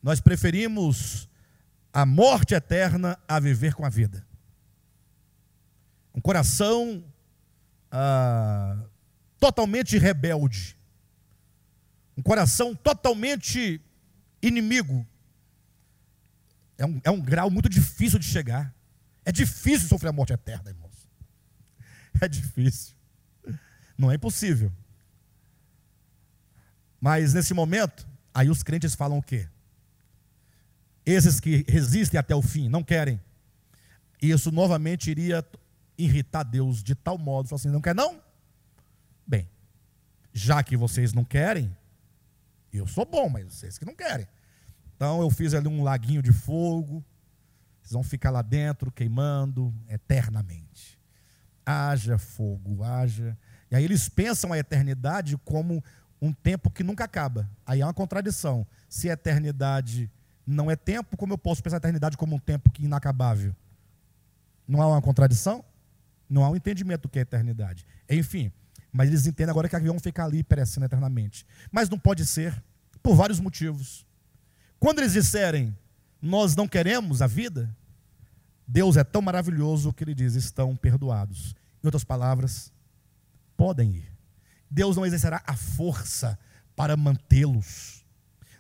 [0.04, 1.30] nós preferimos
[1.93, 4.28] a morte eterna a viver com a vida.
[6.14, 7.04] Um coração
[7.89, 8.78] ah,
[9.39, 10.78] totalmente rebelde,
[12.18, 13.82] um coração totalmente
[14.41, 15.08] inimigo,
[16.78, 18.74] é um, é um grau muito difícil de chegar.
[19.24, 20.91] É difícil sofrer a morte eterna, irmãos.
[22.22, 22.93] É difícil.
[23.97, 24.72] Não é impossível.
[27.01, 29.49] Mas nesse momento, aí os crentes falam o quê?
[31.06, 33.20] Esses que resistem até o fim, não querem.
[34.22, 35.45] Isso novamente iria
[35.97, 38.22] irritar Deus de tal modo, falar assim, não quer não?
[39.28, 39.49] Bem,
[40.34, 41.76] já que vocês não querem,
[42.72, 44.28] eu sou bom, mas vocês que não querem.
[44.95, 47.04] Então eu fiz ali um laguinho de fogo.
[47.82, 50.99] Vocês vão ficar lá dentro queimando eternamente.
[51.66, 53.38] Haja fogo, haja.
[53.70, 55.84] E aí eles pensam a eternidade como
[56.22, 57.49] um tempo que nunca acaba.
[57.66, 58.66] Aí é uma contradição.
[58.88, 60.10] Se a eternidade
[60.46, 63.56] não é tempo, como eu posso pensar a eternidade como um tempo que é inacabável?
[64.68, 65.64] Não há uma contradição?
[66.30, 67.86] Não há um entendimento do que é eternidade.
[68.10, 68.52] Enfim,
[68.91, 71.46] mas eles entendem agora que vão ficar ali perecendo eternamente.
[71.72, 72.64] Mas não pode ser,
[73.02, 74.06] por vários motivos.
[74.80, 75.76] Quando eles disserem,
[76.22, 77.76] nós não queremos a vida,
[78.68, 81.56] Deus é tão maravilhoso que ele diz, estão perdoados.
[81.84, 82.72] Em outras palavras,
[83.58, 84.12] podem ir.
[84.70, 86.38] Deus não exercerá a força
[86.76, 88.03] para mantê-los,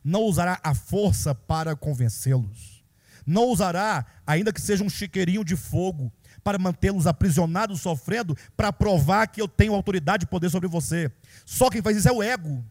[0.03, 2.83] não usará a força para convencê-los,
[3.25, 6.11] não usará, ainda que seja um chiqueirinho de fogo,
[6.43, 11.09] para mantê-los aprisionados, sofrendo, para provar que eu tenho autoridade e poder sobre você.
[11.45, 12.63] Só quem faz isso é o ego.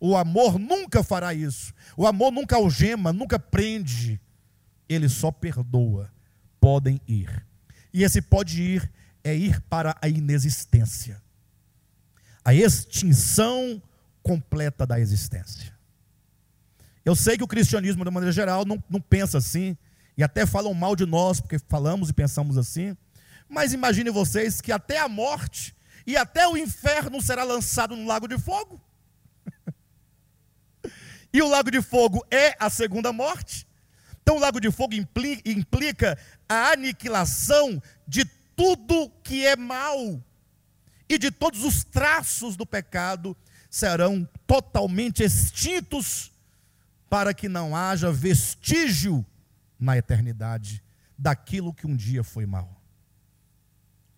[0.00, 1.72] O amor nunca fará isso.
[1.96, 4.20] O amor nunca algema, nunca prende.
[4.88, 6.10] Ele só perdoa.
[6.60, 7.46] Podem ir.
[7.92, 8.90] E esse pode ir
[9.22, 11.22] é ir para a inexistência.
[12.44, 13.80] A extinção
[14.22, 15.72] completa da existência.
[17.04, 19.76] Eu sei que o cristianismo, de maneira geral, não, não pensa assim,
[20.16, 22.96] e até falam mal de nós, porque falamos e pensamos assim.
[23.48, 25.74] Mas imagine vocês que até a morte
[26.06, 28.80] e até o inferno será lançado no lago de fogo.
[31.32, 33.64] E o lago de fogo é a segunda morte.
[34.20, 38.24] Então, o lago de fogo implica a aniquilação de
[38.56, 40.20] tudo que é mal
[41.08, 43.36] e de todos os traços do pecado
[43.70, 46.29] serão totalmente extintos
[47.10, 49.26] para que não haja vestígio
[49.78, 50.82] na eternidade
[51.18, 52.80] daquilo que um dia foi mal.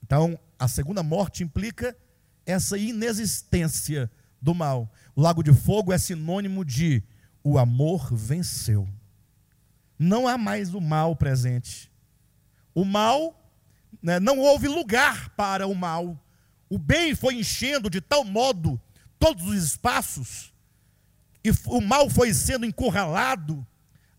[0.03, 1.97] Então, a segunda morte implica
[2.45, 4.93] essa inexistência do mal.
[5.17, 7.03] O lago de fogo é sinônimo de
[7.43, 8.89] o amor venceu.
[9.99, 11.91] Não há mais o mal presente.
[12.75, 13.51] O mal,
[14.03, 16.21] né, não houve lugar para o mal.
[16.69, 18.81] O bem foi enchendo de tal modo
[19.19, 20.52] todos os espaços,
[21.45, 23.67] e o mal foi sendo encurralado,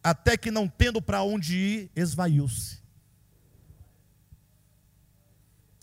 [0.03, 2.81] até que não tendo para onde ir, esvaiu-se.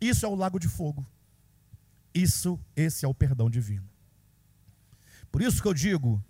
[0.00, 1.06] Isso é o lago de fogo.
[2.14, 3.88] Isso, esse é o perdão divino.
[5.30, 6.22] Por isso que eu digo,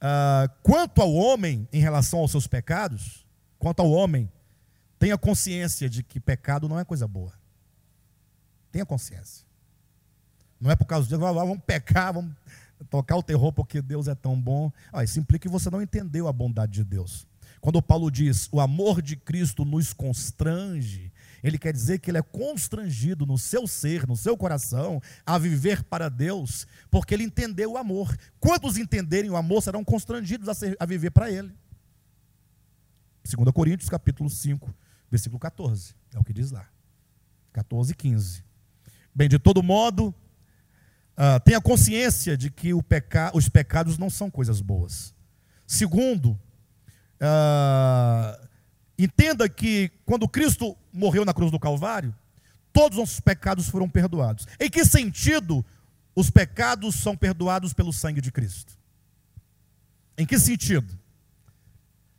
[0.00, 3.26] ah, quanto ao homem em relação aos seus pecados,
[3.58, 4.30] quanto ao homem,
[4.98, 7.32] tenha consciência de que pecado não é coisa boa.
[8.70, 9.44] Tenha consciência.
[10.60, 12.34] Não é por causa disso, vamos pecar, vamos
[12.90, 14.72] tocar o terror porque Deus é tão bom.
[14.92, 17.26] Ah, isso implica que você não entendeu a bondade de Deus.
[17.60, 21.12] Quando Paulo diz o amor de Cristo nos constrange,
[21.42, 25.82] ele quer dizer que ele é constrangido no seu ser, no seu coração, a viver
[25.84, 28.16] para Deus, porque ele entendeu o amor.
[28.38, 31.52] Quantos entenderem o amor serão constrangidos a, ser, a viver para ele?
[33.24, 34.72] 2 Coríntios capítulo 5,
[35.10, 36.68] versículo 14, é o que diz lá.
[37.52, 38.44] 14 e 15.
[39.14, 40.14] Bem, de todo modo,
[41.16, 45.14] uh, tenha consciência de que peca, os pecados não são coisas boas.
[45.66, 46.38] Segundo,
[47.20, 48.46] uh,
[48.98, 52.14] entenda que quando Cristo morreu na cruz do Calvário,
[52.72, 54.46] todos os nossos pecados foram perdoados.
[54.60, 55.64] Em que sentido
[56.14, 58.74] os pecados são perdoados pelo sangue de Cristo?
[60.16, 60.98] Em que sentido?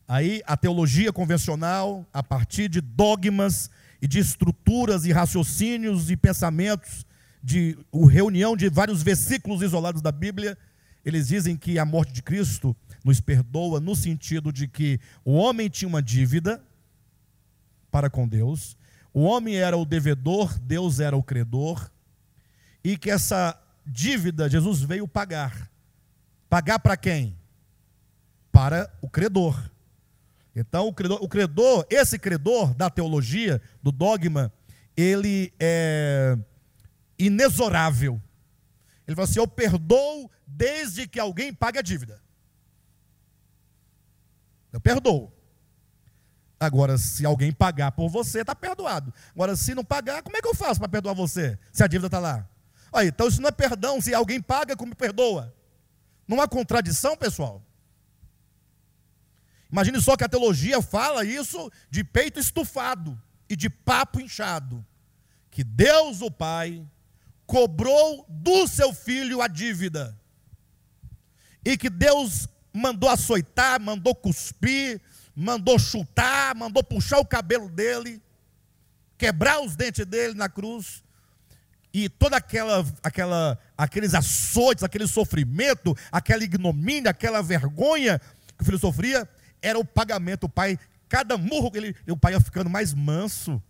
[0.08, 3.70] Aí a teologia convencional, a partir de dogmas
[4.02, 7.06] e de estruturas e raciocínios e pensamentos
[7.44, 7.78] de
[8.10, 10.58] reunião de vários versículos isolados da Bíblia,
[11.06, 15.70] eles dizem que a morte de Cristo nos perdoa no sentido de que o homem
[15.70, 16.62] tinha uma dívida
[17.90, 18.78] para com Deus,
[19.14, 21.90] o homem era o devedor, Deus era o credor,
[22.84, 25.72] e que essa dívida Jesus veio pagar.
[26.50, 27.38] Pagar para quem?
[28.52, 29.72] Para o credor.
[30.56, 34.52] Então, o credor, o credor, esse credor da teologia, do dogma,
[34.96, 36.38] ele é
[37.18, 38.22] inexorável.
[39.08, 42.22] Ele fala assim: Eu perdoo desde que alguém pague a dívida.
[44.72, 45.34] Eu perdoo.
[46.60, 49.14] Agora, se alguém pagar por você, está perdoado.
[49.34, 51.58] Agora, se não pagar, como é que eu faço para perdoar você?
[51.72, 52.50] Se a dívida está lá.
[52.92, 54.02] Aí, então isso não é perdão.
[54.02, 55.54] Se alguém paga, como perdoa?
[56.28, 57.64] Não há contradição, pessoal.
[59.72, 64.86] Imagine só que a teologia fala isso de peito estufado e de papo inchado.
[65.52, 66.86] Que Deus, o Pai,
[67.48, 70.16] cobrou do seu filho a dívida.
[71.66, 75.02] E que Deus mandou açoitar, mandou cuspir,
[75.34, 78.22] mandou chutar, mandou puxar o cabelo dele,
[79.18, 81.04] quebrar os dentes dele na cruz.
[81.94, 88.20] E toda aquela, aquela, aqueles açoites, aquele sofrimento, aquela ignomínia, aquela vergonha
[88.58, 89.28] que o filho sofria,
[89.62, 90.44] era o pagamento.
[90.44, 90.78] O pai,
[91.08, 93.62] cada murro que ele, o pai ia ficando mais manso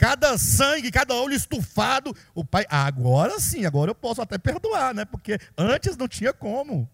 [0.00, 5.04] cada sangue, cada olho estufado, o pai, agora sim, agora eu posso até perdoar, né?
[5.04, 6.88] Porque antes não tinha como.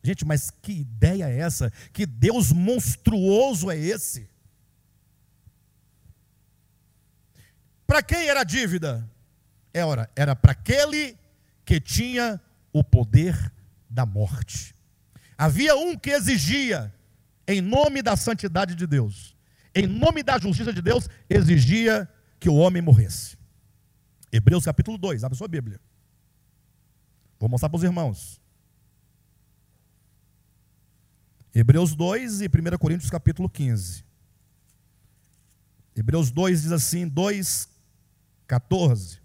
[0.00, 1.72] Gente, mas que ideia é essa?
[1.92, 4.30] Que Deus monstruoso é esse?
[7.84, 9.04] Para quem era a dívida?
[9.74, 11.18] Era, era para aquele
[11.64, 12.40] que tinha
[12.72, 13.52] o poder
[13.90, 14.72] da morte.
[15.36, 16.94] Havia um que exigia,
[17.44, 19.36] em nome da santidade de Deus,
[19.74, 22.08] em nome da justiça de Deus, exigia
[22.40, 23.36] que o homem morresse.
[24.32, 25.80] Hebreus capítulo 2, abre sua Bíblia.
[27.38, 28.40] Vou mostrar para os irmãos.
[31.54, 34.04] Hebreus 2 e 1 Coríntios capítulo 15.
[35.96, 37.68] Hebreus 2 diz assim, 2,
[38.46, 39.18] 14.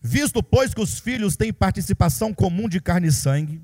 [0.00, 3.62] Visto, pois, que os filhos têm participação comum de carne e sangue,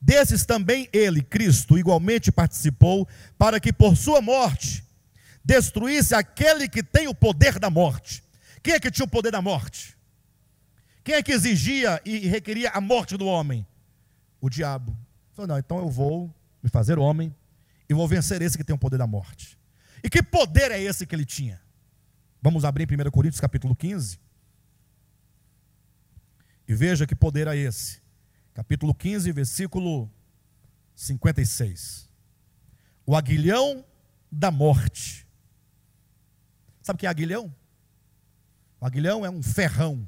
[0.00, 4.84] desses também ele, Cristo, igualmente participou, para que por sua morte
[5.44, 8.22] destruísse aquele que tem o poder da morte.
[8.62, 9.96] Quem é que tinha o poder da morte?
[11.04, 13.66] Quem é que exigia e requeria a morte do homem?
[14.40, 14.96] O diabo.
[15.32, 16.32] Falou, não, então eu vou
[16.62, 17.34] me fazer homem
[17.88, 19.58] e vou vencer esse que tem o poder da morte.
[20.02, 21.60] E que poder é esse que ele tinha?
[22.40, 24.18] Vamos abrir em 1 Coríntios capítulo 15.
[26.68, 28.00] E veja que poder é esse.
[28.54, 30.10] capítulo 15, versículo
[30.94, 32.08] 56.
[33.04, 33.84] O aguilhão
[34.30, 35.21] da morte.
[36.82, 37.54] Sabe o que é aguilhão?
[38.80, 40.06] O aguilhão é um ferrão,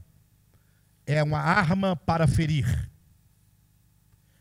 [1.06, 2.90] é uma arma para ferir.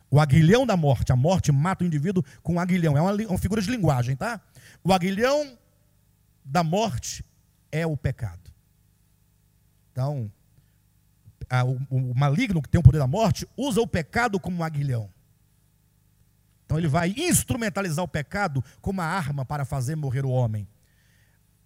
[0.09, 3.61] O aguilhão da morte, a morte mata o indivíduo com aguilhão, é uma, uma figura
[3.61, 4.41] de linguagem, tá?
[4.83, 5.57] O aguilhão
[6.43, 7.23] da morte
[7.71, 8.51] é o pecado.
[9.91, 10.31] Então,
[11.49, 14.63] a, o, o, maligno que tem o poder da morte usa o pecado como um
[14.63, 15.09] aguilhão.
[16.65, 20.67] Então ele vai instrumentalizar o pecado como uma arma para fazer morrer o homem.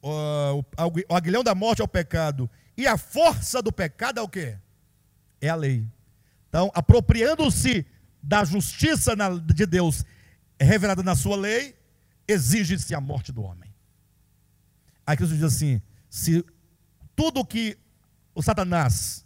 [0.07, 0.63] O,
[1.13, 2.49] aguilhão da morte é o pecado.
[2.77, 4.57] E a força do pecado é o quê?
[5.41, 5.85] É a lei.
[6.47, 7.85] Então, apropriando-se
[8.23, 10.05] da justiça de Deus
[10.59, 11.75] revelada na sua lei,
[12.27, 13.73] exige-se a morte do homem.
[15.05, 16.45] Aí Cristo diz assim: se
[17.15, 17.77] tudo que
[18.33, 19.25] o Satanás,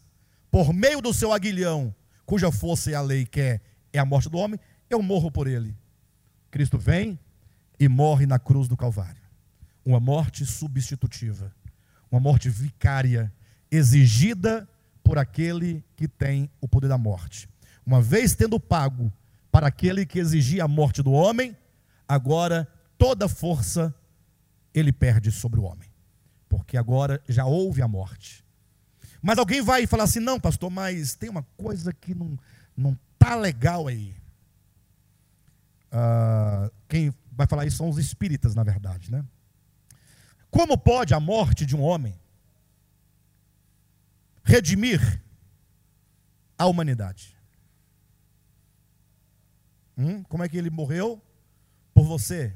[0.49, 1.93] por meio do seu aguilhão,
[2.25, 3.61] cuja força é a lei quer,
[3.93, 4.59] é a morte do homem,
[4.89, 5.75] eu morro por ele.
[6.49, 7.19] Cristo vem
[7.79, 9.20] e morre na cruz do Calvário.
[9.85, 11.53] Uma morte substitutiva,
[12.11, 13.31] uma morte vicária,
[13.71, 14.67] exigida
[15.03, 17.49] por aquele que tem o poder da morte.
[17.85, 19.11] Uma vez tendo pago
[19.51, 21.57] para aquele que exigia a morte do homem,
[22.07, 22.67] agora
[22.97, 23.93] toda força
[24.73, 25.89] ele perde sobre o homem,
[26.47, 28.45] porque agora já houve a morte.
[29.21, 32.37] Mas alguém vai falar assim: não, pastor, mas tem uma coisa que não
[32.75, 34.15] não tá legal aí.
[35.91, 39.23] Uh, quem vai falar isso são os espíritas, na verdade, né?
[40.51, 42.13] Como pode a morte de um homem
[44.43, 45.21] redimir
[46.57, 47.35] a humanidade?
[49.97, 50.23] Hum?
[50.23, 51.21] Como é que ele morreu?
[51.93, 52.53] Por você.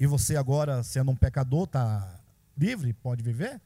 [0.00, 2.18] E você agora, sendo um pecador, está
[2.56, 3.60] livre, pode viver?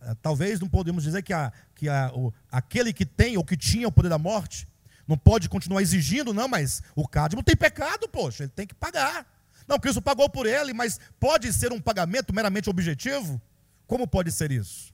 [0.00, 3.56] Uh, talvez não podemos dizer que, a, que a, o, aquele que tem ou que
[3.56, 4.68] tinha o poder da morte
[5.06, 9.26] não pode continuar exigindo, não, mas o Cadmo tem pecado, poxa, ele tem que pagar.
[9.66, 13.40] Não, Cristo pagou por ele, mas pode ser um pagamento meramente objetivo?
[13.86, 14.92] Como pode ser isso?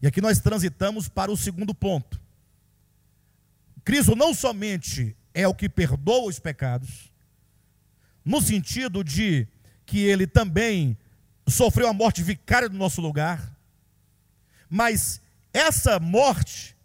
[0.00, 2.20] E aqui nós transitamos para o segundo ponto.
[3.84, 7.12] Cristo não somente é o que perdoa os pecados,
[8.24, 9.46] no sentido de
[9.84, 10.96] que ele também
[11.46, 13.54] sofreu a morte vicária do nosso lugar,
[14.68, 15.20] mas
[15.52, 16.76] essa morte,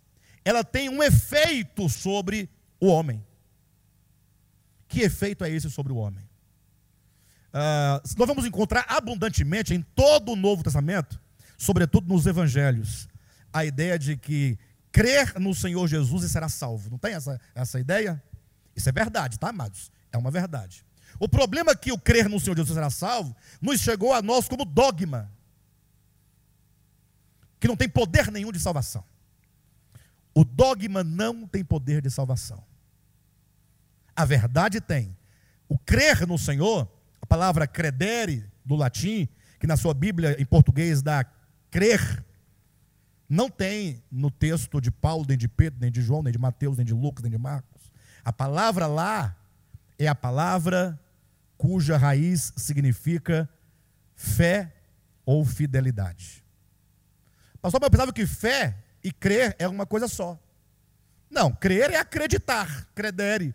[0.44, 2.50] ela tem um efeito sobre
[2.80, 3.26] o homem.
[4.88, 6.29] Que efeito é esse sobre o homem?
[7.50, 11.20] Uh, nós vamos encontrar abundantemente em todo o Novo Testamento,
[11.58, 13.08] sobretudo nos Evangelhos,
[13.52, 14.58] a ideia de que
[14.92, 16.90] crer no Senhor Jesus e será salvo.
[16.90, 18.22] Não tem essa, essa ideia?
[18.76, 19.92] Isso é verdade, tá, amados?
[20.12, 20.86] É uma verdade.
[21.20, 24.48] O problema é que o crer no Senhor Jesus será salvo nos chegou a nós
[24.48, 25.32] como dogma,
[27.60, 29.04] que não tem poder nenhum de salvação.
[30.34, 32.64] O dogma não tem poder de salvação.
[34.16, 35.18] A verdade tem.
[35.68, 36.90] O crer no Senhor,
[37.22, 39.28] a palavra credere, do latim,
[39.60, 41.26] que na sua Bíblia em português dá
[41.72, 42.24] crer,
[43.28, 46.78] não tem no texto de Paulo, nem de Pedro, nem de João, nem de Mateus,
[46.78, 47.92] nem de Lucas, nem de Marcos.
[48.24, 49.36] A palavra lá
[49.98, 51.00] é a palavra
[51.58, 53.50] cuja raiz significa
[54.16, 54.74] fé
[55.26, 56.44] ou fidelidade.
[57.62, 60.40] Pastor, eu pensava que fé e crer é uma coisa só.
[61.30, 63.54] Não, crer é acreditar, credere,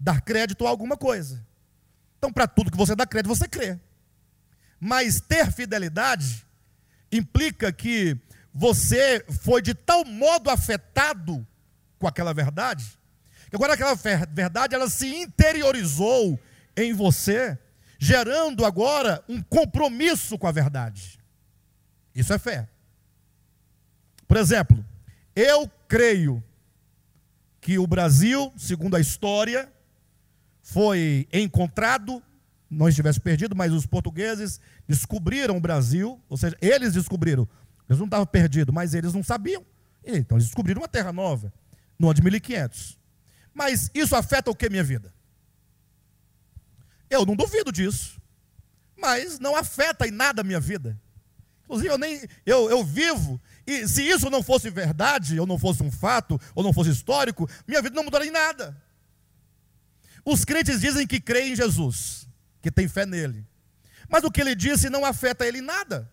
[0.00, 1.44] dar crédito a alguma coisa.
[2.24, 3.78] Então, para tudo que você dá crédito, você crê.
[4.80, 6.46] Mas ter fidelidade
[7.12, 8.16] implica que
[8.50, 11.46] você foi de tal modo afetado
[11.98, 12.98] com aquela verdade,
[13.50, 16.40] que agora aquela verdade ela se interiorizou
[16.74, 17.58] em você,
[17.98, 21.20] gerando agora um compromisso com a verdade.
[22.14, 22.66] Isso é fé.
[24.26, 24.82] Por exemplo,
[25.36, 26.42] eu creio
[27.60, 29.70] que o Brasil, segundo a história,
[30.64, 32.22] foi encontrado,
[32.70, 34.58] não estivesse perdido, mas os portugueses
[34.88, 37.46] descobriram o Brasil, ou seja, eles descobriram.
[37.86, 39.62] Eles não estavam perdidos, mas eles não sabiam.
[40.02, 41.52] Então eles descobriram uma terra nova,
[41.98, 42.98] no ano de 1500.
[43.52, 45.12] Mas isso afeta o que minha vida?
[47.10, 48.18] Eu não duvido disso.
[48.96, 50.98] Mas não afeta em nada a minha vida.
[51.64, 55.82] Inclusive, eu nem eu, eu vivo, e se isso não fosse verdade, ou não fosse
[55.82, 58.82] um fato, ou não fosse histórico, minha vida não mudaria em nada.
[60.24, 62.26] Os crentes dizem que creem em Jesus,
[62.62, 63.46] que tem fé nele.
[64.08, 66.10] Mas o que ele disse não afeta ele em nada.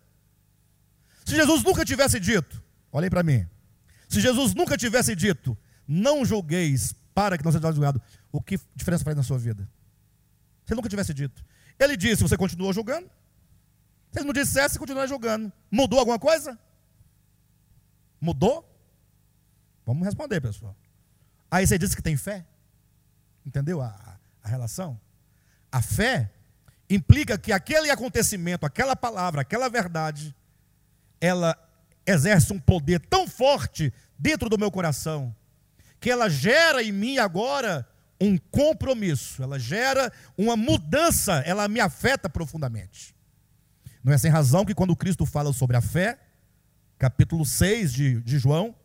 [1.25, 3.47] Se Jesus nunca tivesse dito, olhem para mim,
[4.09, 5.57] se Jesus nunca tivesse dito,
[5.87, 8.01] não julgueis para que não seja julgado,
[8.31, 9.69] o que diferença faz na sua vida?
[10.65, 11.43] Se ele nunca tivesse dito.
[11.79, 13.09] Ele disse, você continuou julgando?
[14.11, 15.51] Se ele não dissesse, continuou julgando.
[15.69, 16.59] Mudou alguma coisa?
[18.19, 18.67] Mudou?
[19.85, 20.75] Vamos responder, pessoal.
[21.49, 22.45] Aí você diz que tem fé.
[23.45, 24.99] Entendeu a, a relação?
[25.71, 26.31] A fé
[26.89, 30.35] implica que aquele acontecimento, aquela palavra, aquela verdade,
[31.19, 31.57] ela
[32.05, 35.35] exerce um poder tão forte dentro do meu coração,
[35.99, 37.87] que ela gera em mim agora
[38.19, 43.15] um compromisso, ela gera uma mudança, ela me afeta profundamente.
[44.03, 46.19] Não é sem razão que quando Cristo fala sobre a fé,
[46.97, 48.75] capítulo 6 de, de João,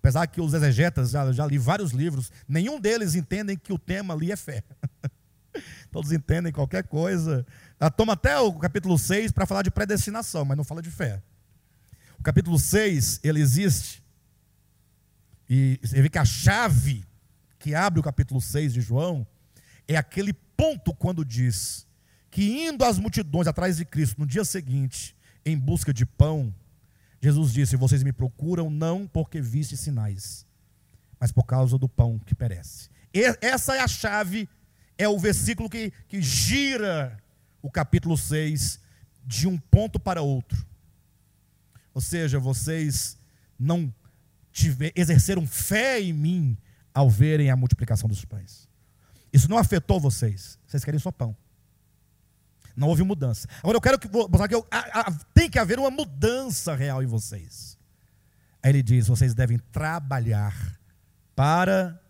[0.00, 4.14] apesar que os exegetas, já, já li vários livros, nenhum deles entendem que o tema
[4.14, 4.64] ali é fé.
[5.92, 7.46] Todos entendem qualquer coisa.
[7.78, 11.22] Ah, toma até o capítulo 6 para falar de predestinação, mas não fala de fé.
[12.18, 14.02] O capítulo 6, ele existe.
[15.48, 17.04] E você vê que a chave
[17.58, 19.26] que abre o capítulo 6 de João
[19.86, 21.86] é aquele ponto quando diz
[22.30, 26.54] que indo as multidões atrás de Cristo no dia seguinte, em busca de pão,
[27.20, 30.46] Jesus disse: Vocês me procuram não porque viste sinais,
[31.18, 32.88] mas por causa do pão que perece.
[33.12, 34.48] E essa é a chave,
[34.96, 37.18] é o versículo que, que gira
[37.60, 38.80] o capítulo 6
[39.24, 40.66] de um ponto para outro.
[41.92, 43.18] Ou seja, vocês
[43.58, 43.92] não
[44.52, 46.56] tiver, exerceram fé em mim
[46.94, 48.68] ao verem a multiplicação dos pães.
[49.32, 50.58] Isso não afetou vocês.
[50.66, 51.36] Vocês querem só pão.
[52.76, 53.48] Não houve mudança.
[53.58, 57.02] Agora eu quero que, mostrar que eu, a, a, tem que haver uma mudança real
[57.02, 57.78] em vocês.
[58.62, 60.78] Aí ele diz: vocês devem trabalhar
[61.34, 62.00] para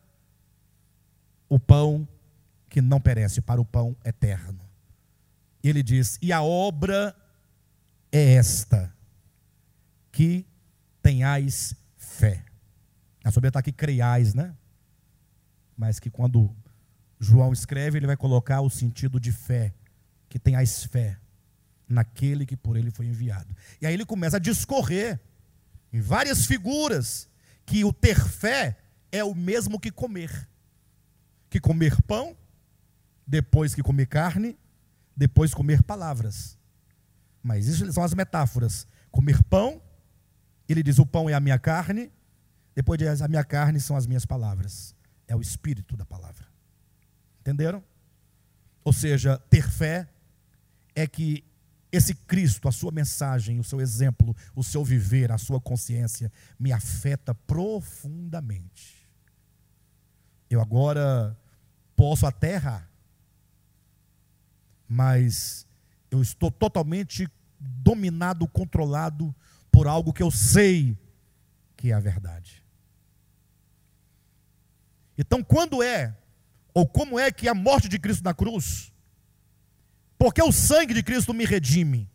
[1.49, 2.07] o pão
[2.69, 4.61] que não perece, para o pão eterno.
[5.63, 7.15] E ele diz: e a obra
[8.13, 8.93] é esta,
[10.13, 10.47] que
[11.03, 12.45] tenhais fé.
[13.25, 14.55] A sobre está aqui creiais, né?
[15.77, 16.55] Mas que quando
[17.19, 19.75] João escreve, ele vai colocar o sentido de fé
[20.31, 21.19] que tenhais fé
[21.89, 23.55] naquele que por ele foi enviado.
[23.83, 25.21] E aí ele começa a discorrer
[25.93, 27.29] em várias figuras
[27.67, 28.79] que o ter fé
[29.11, 30.49] é o mesmo que comer.
[31.51, 32.37] Que comer pão,
[33.27, 34.57] depois que comer carne,
[35.17, 36.57] depois comer palavras.
[37.43, 38.87] Mas isso são as metáforas.
[39.11, 39.83] Comer pão,
[40.69, 42.13] ele diz: o pão é a minha carne,
[42.73, 44.95] depois diz: a minha carne são as minhas palavras.
[45.27, 46.47] É o espírito da palavra.
[47.41, 47.83] Entenderam?
[48.85, 50.09] Ou seja, ter fé
[51.01, 51.45] é que
[51.93, 56.73] esse Cristo, a sua mensagem, o seu exemplo, o seu viver, a sua consciência, me
[56.73, 59.09] afeta profundamente.
[60.49, 61.37] Eu agora
[61.97, 62.89] posso até errar,
[64.89, 65.67] mas
[66.11, 67.29] eu estou totalmente
[67.59, 69.35] dominado, controlado
[69.71, 70.97] por algo que eu sei
[71.77, 72.63] que é a verdade.
[75.17, 76.17] Então, quando é,
[76.73, 78.93] ou como é que a morte de Cristo na cruz
[80.21, 82.07] porque o sangue de Cristo me redime.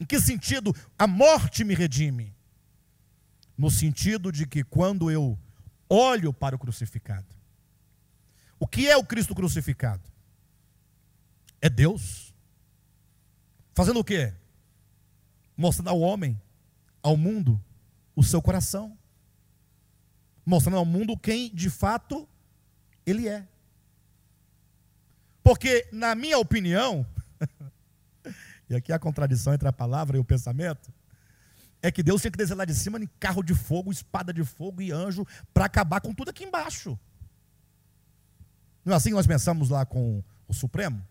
[0.00, 2.34] Em que sentido a morte me redime?
[3.58, 5.38] No sentido de que quando eu
[5.86, 7.26] olho para o crucificado,
[8.58, 10.02] o que é o Cristo crucificado?
[11.60, 12.34] É Deus.
[13.74, 14.32] Fazendo o quê?
[15.54, 16.40] Mostrando ao homem,
[17.02, 17.62] ao mundo,
[18.16, 18.96] o seu coração.
[20.46, 22.26] Mostrando ao mundo quem de fato
[23.04, 23.46] ele é.
[25.44, 27.06] Porque, na minha opinião,
[28.68, 30.90] e aqui a contradição entre a palavra e o pensamento,
[31.82, 34.42] é que Deus tinha que descer lá de cima em carro de fogo, espada de
[34.42, 36.98] fogo e anjo para acabar com tudo aqui embaixo.
[38.82, 41.06] Não é assim que nós pensamos lá com o Supremo?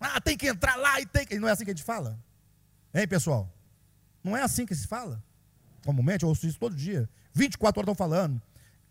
[0.00, 1.38] Ah, tem que entrar lá e tem que.
[1.38, 2.18] Não é assim que a gente fala?
[2.92, 3.48] Hein, pessoal?
[4.22, 5.22] Não é assim que se fala.
[5.84, 7.08] Comumente, eu ouço isso todo dia.
[7.32, 8.42] 24 horas estão falando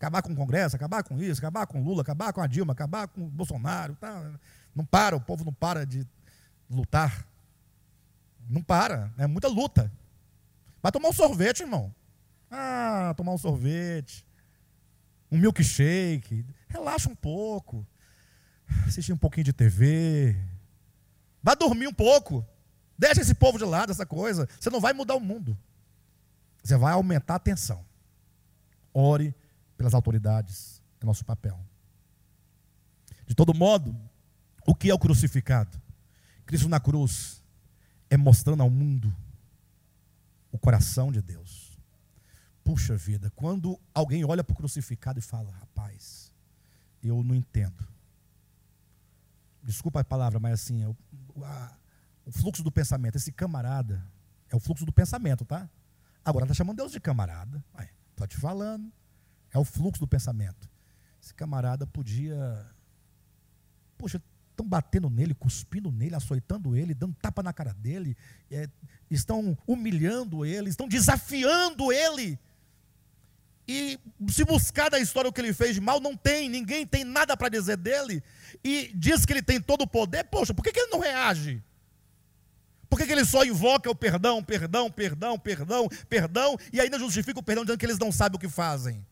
[0.04, 3.08] acabar com o Congresso, acabar com isso, acabar com Lula, acabar com a Dilma, acabar
[3.08, 3.96] com o Bolsonaro.
[3.96, 4.32] Tá.
[4.74, 6.06] Não para, o povo não para de
[6.68, 7.26] lutar.
[8.48, 9.90] Não para, é muita luta.
[10.82, 11.94] Vai tomar um sorvete, irmão.
[12.50, 14.26] Ah, tomar um sorvete,
[15.32, 17.84] um milkshake, relaxa um pouco,
[18.86, 20.36] assistir um pouquinho de TV,
[21.42, 22.46] vai dormir um pouco,
[22.96, 24.46] deixa esse povo de lado, essa coisa.
[24.60, 25.58] Você não vai mudar o mundo,
[26.62, 27.84] você vai aumentar a tensão.
[28.92, 29.34] Ore
[29.76, 31.58] pelas autoridades, é nosso papel.
[33.26, 33.96] De todo modo,
[34.66, 35.80] o que é o crucificado?
[36.46, 37.42] Cristo na cruz
[38.10, 39.14] é mostrando ao mundo
[40.52, 41.78] o coração de Deus.
[42.62, 46.32] Puxa vida, quando alguém olha para o crucificado e fala, rapaz,
[47.02, 47.86] eu não entendo.
[49.62, 50.96] Desculpa a palavra, mas assim, é o,
[51.42, 51.76] a,
[52.24, 54.06] o fluxo do pensamento, esse camarada,
[54.50, 55.68] é o fluxo do pensamento, tá?
[56.24, 57.62] Agora está chamando Deus de camarada.
[58.10, 58.90] Estou te falando.
[59.54, 60.68] É o fluxo do pensamento.
[61.22, 62.66] Esse camarada podia.
[63.96, 68.16] Poxa, estão batendo nele, cuspindo nele, açoitando ele, dando tapa na cara dele,
[68.50, 68.68] é,
[69.10, 72.38] estão humilhando ele, estão desafiando ele.
[73.66, 73.98] E
[74.28, 77.36] se buscar da história o que ele fez de mal, não tem, ninguém tem nada
[77.36, 78.22] para dizer dele.
[78.62, 81.62] E diz que ele tem todo o poder, poxa, por que, que ele não reage?
[82.90, 87.40] Por que, que ele só invoca o perdão, perdão, perdão, perdão, perdão, e ainda justifica
[87.40, 89.04] o perdão dizendo que eles não sabem o que fazem?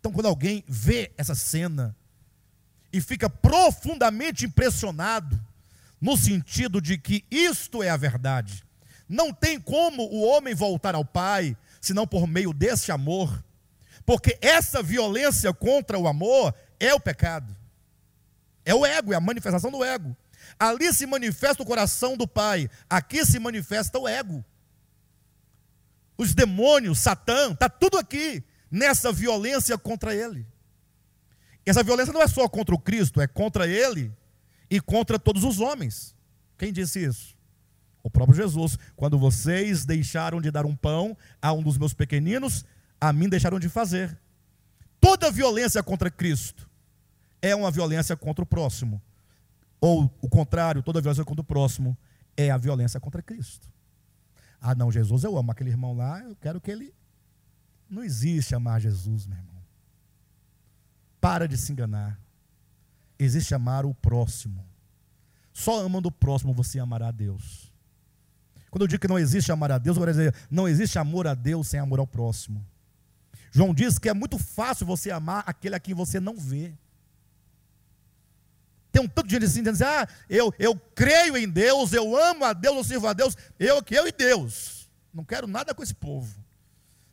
[0.00, 1.94] Então, quando alguém vê essa cena
[2.90, 5.38] e fica profundamente impressionado,
[6.00, 8.64] no sentido de que isto é a verdade,
[9.06, 13.44] não tem como o homem voltar ao Pai, senão por meio desse amor,
[14.06, 17.54] porque essa violência contra o amor é o pecado,
[18.64, 20.16] é o ego, é a manifestação do ego.
[20.58, 24.42] Ali se manifesta o coração do Pai, aqui se manifesta o ego.
[26.16, 30.46] Os demônios, Satã, está tudo aqui, nessa violência contra ele.
[31.64, 34.12] Essa violência não é só contra o Cristo, é contra ele
[34.70, 36.14] e contra todos os homens.
[36.56, 37.36] Quem disse isso?
[38.02, 38.78] O próprio Jesus.
[38.96, 42.64] Quando vocês deixaram de dar um pão a um dos meus pequeninos,
[43.00, 44.18] a mim deixaram de fazer.
[45.00, 46.68] Toda violência contra Cristo
[47.42, 49.00] é uma violência contra o próximo.
[49.80, 51.96] Ou o contrário, toda violência contra o próximo
[52.36, 53.68] é a violência contra Cristo.
[54.60, 56.92] Ah, não, Jesus eu amo aquele irmão lá, eu quero que ele.
[57.90, 59.60] Não existe amar Jesus, meu irmão.
[61.20, 62.18] Para de se enganar.
[63.18, 64.64] Existe amar o próximo.
[65.52, 67.70] Só amando o próximo você amará a Deus.
[68.70, 71.26] Quando eu digo que não existe amar a Deus, eu quero dizer, não existe amor
[71.26, 72.64] a Deus sem amor ao próximo.
[73.50, 76.72] João diz que é muito fácil você amar aquele a quem você não vê.
[78.92, 82.16] Tem um tanto de gente assim, dizendo assim, ah, eu, eu creio em Deus, eu
[82.16, 84.88] amo a Deus, eu sirvo a Deus, eu que eu e Deus.
[85.12, 86.32] Não quero nada com esse povo.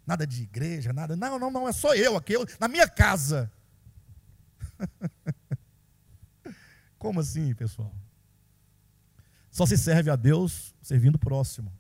[0.08, 1.18] Nada de igreja, nada.
[1.18, 3.52] Não, não, não, é só eu aqui, eu, na minha casa.
[6.98, 7.94] Como assim, pessoal?
[9.52, 11.72] Só se serve a Deus servindo o próximo.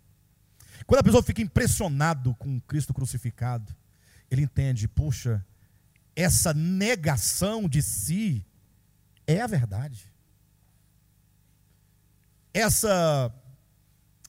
[0.86, 3.74] Quando a pessoa fica impressionado com Cristo crucificado,
[4.30, 5.46] ele entende, puxa,
[6.14, 8.46] essa negação de si
[9.26, 10.12] é a verdade.
[12.54, 13.34] Essa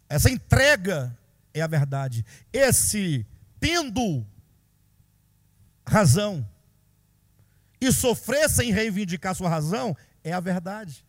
[0.09, 1.19] essa entrega
[1.53, 2.25] é a verdade.
[2.53, 3.27] Esse
[3.61, 4.27] tendo
[5.87, 6.47] razão
[7.81, 11.07] e sofrer sem reivindicar sua razão é a verdade.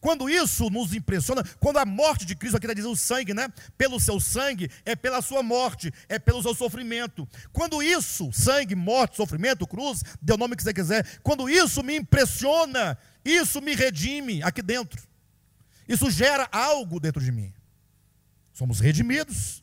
[0.00, 3.52] Quando isso nos impressiona, quando a morte de Cristo, aqui está dizendo o sangue, né?
[3.76, 7.28] Pelo seu sangue, é pela sua morte, é pelo seu sofrimento.
[7.52, 11.96] Quando isso, sangue, morte, sofrimento, cruz, dê o nome que você quiser, quando isso me
[11.96, 15.02] impressiona, isso me redime aqui dentro.
[15.86, 17.52] Isso gera algo dentro de mim.
[18.54, 19.62] Somos redimidos,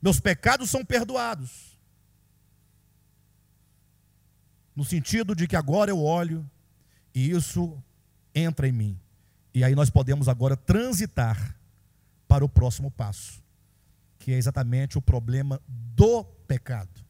[0.00, 1.78] meus pecados são perdoados.
[4.74, 6.48] No sentido de que agora eu olho
[7.14, 7.76] e isso
[8.34, 9.00] entra em mim.
[9.52, 11.56] E aí nós podemos agora transitar
[12.26, 13.42] para o próximo passo,
[14.18, 17.04] que é exatamente o problema do pecado.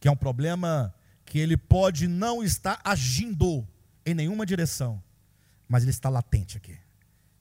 [0.00, 0.94] Que é um problema
[1.26, 3.68] que ele pode não estar agindo
[4.04, 5.02] em nenhuma direção,
[5.68, 6.76] mas ele está latente aqui.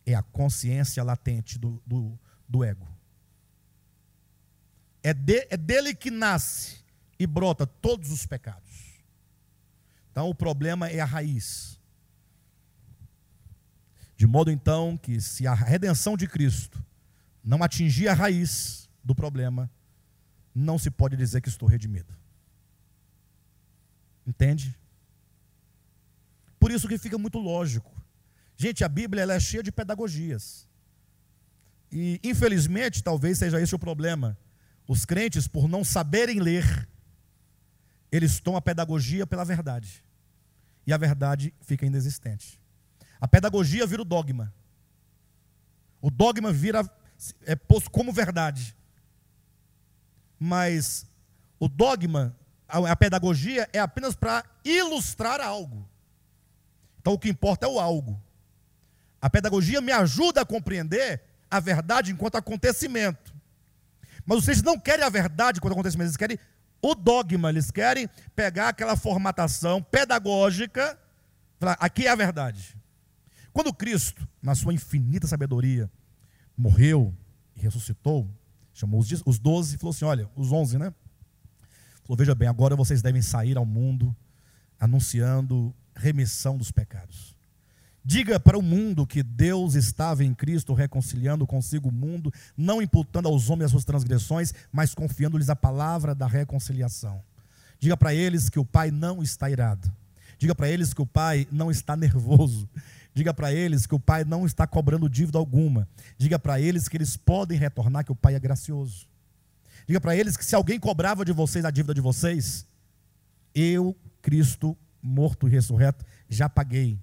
[0.05, 2.98] É a consciência latente do, do, do ego.
[5.01, 6.77] É, de, é dele que nasce
[7.17, 9.01] e brota todos os pecados.
[10.11, 11.79] Então o problema é a raiz.
[14.17, 16.83] De modo então que se a redenção de Cristo
[17.43, 19.71] não atingir a raiz do problema,
[20.53, 22.13] não se pode dizer que estou redimido.
[24.27, 24.77] Entende?
[26.59, 27.91] Por isso que fica muito lógico.
[28.57, 30.67] Gente, a Bíblia ela é cheia de pedagogias.
[31.91, 34.37] E infelizmente, talvez seja esse o problema.
[34.89, 36.89] Os crentes, por não saberem ler,
[38.11, 40.03] eles tomam a pedagogia pela verdade.
[40.87, 42.59] E a verdade fica inexistente.
[43.21, 44.51] A pedagogia vira o dogma.
[46.01, 46.89] O dogma vira
[47.45, 48.75] é posto como verdade.
[50.39, 51.05] Mas
[51.59, 52.35] o dogma,
[52.67, 55.87] a, a pedagogia é apenas para ilustrar algo.
[56.99, 58.19] Então o que importa é o algo.
[59.21, 61.21] A pedagogia me ajuda a compreender
[61.51, 63.28] a verdade enquanto acontecimento.
[64.29, 66.37] Mas vocês não querem a verdade enquanto acontecimento, eles querem
[66.79, 70.99] o dogma, eles querem pegar aquela formatação pedagógica,
[71.59, 72.77] falar, aqui é a verdade.
[73.51, 75.89] Quando Cristo, na sua infinita sabedoria,
[76.55, 77.11] morreu
[77.55, 78.29] e ressuscitou,
[78.71, 80.93] chamou os doze e falou assim: olha, os onze, né?
[82.03, 84.15] Falou: veja bem, agora vocês devem sair ao mundo
[84.79, 87.28] anunciando remissão dos pecados.
[88.09, 93.27] Diga para o mundo que Deus estava em Cristo reconciliando consigo o mundo, não imputando
[93.27, 97.21] aos homens as suas transgressões, mas confiando-lhes a palavra da reconciliação.
[97.79, 99.93] Diga para eles que o Pai não está irado.
[100.39, 102.67] Diga para eles que o Pai não está nervoso.
[103.13, 105.87] Diga para eles que o Pai não está cobrando dívida alguma.
[106.17, 109.07] Diga para eles que eles podem retornar, que o Pai é gracioso.
[109.85, 112.65] Diga para eles que se alguém cobrava de vocês a dívida de vocês,
[113.53, 116.97] eu, Cristo, morto e ressurreto, já paguei.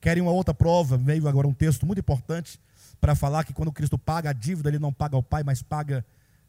[0.00, 0.96] Querem uma outra prova?
[0.96, 2.60] Veio agora um texto muito importante
[3.00, 6.04] para falar que quando Cristo paga a dívida, ele não paga ao Pai, mas paga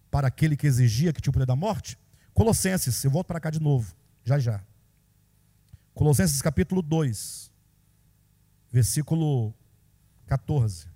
[0.10, 1.98] para aquele que exigia que tinha o poder da morte.
[2.34, 4.62] Colossenses, eu volto para cá de novo, já já.
[5.94, 7.52] Colossenses capítulo 2,
[8.72, 9.54] versículo
[10.28, 10.88] 14.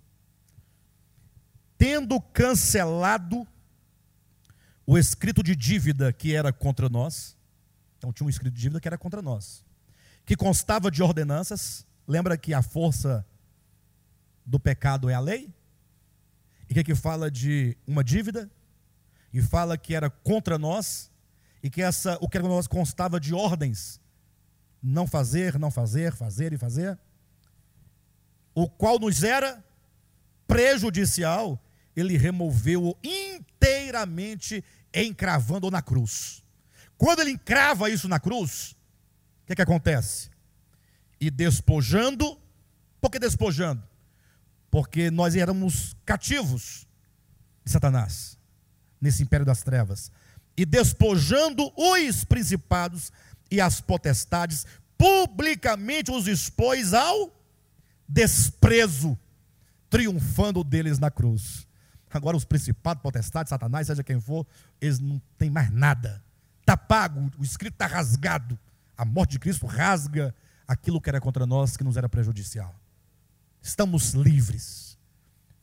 [1.78, 3.48] Tendo cancelado
[4.86, 7.36] o escrito de dívida que era contra nós,
[7.98, 9.64] então tinha um escrito de dívida que era contra nós,
[10.26, 13.26] que constava de ordenanças, lembra que a força
[14.46, 15.54] do pecado é a lei?
[16.70, 18.50] E que, que fala de uma dívida?
[19.34, 21.12] E fala que era contra nós,
[21.62, 24.00] e que essa, o que era nós constava de ordens,
[24.82, 26.98] não fazer, não fazer, fazer e fazer,
[28.56, 29.64] o qual nos era
[30.48, 31.62] prejudicial,
[31.96, 34.64] ele removeu-o inteiramente
[34.94, 36.42] encravando na cruz.
[36.98, 38.72] Quando ele encrava isso na cruz,
[39.44, 40.31] o que, que acontece?
[41.22, 42.36] E despojando,
[43.00, 43.84] por que despojando?
[44.72, 46.88] Porque nós éramos cativos
[47.64, 48.40] de Satanás,
[49.00, 50.12] nesse império das trevas.
[50.58, 53.12] E despojando os principados
[53.52, 54.66] e as potestades,
[54.98, 57.32] publicamente os expôs ao
[58.08, 59.18] desprezo,
[59.92, 61.68] triunfando deles na cruz.
[62.10, 64.46] Agora os principados, potestades, satanás, seja quem for,
[64.82, 66.24] eles não têm mais nada.
[66.62, 68.58] Está pago, o escrito está rasgado.
[68.98, 70.34] A morte de Cristo rasga
[70.72, 72.74] aquilo que era contra nós, que nos era prejudicial.
[73.62, 74.98] Estamos livres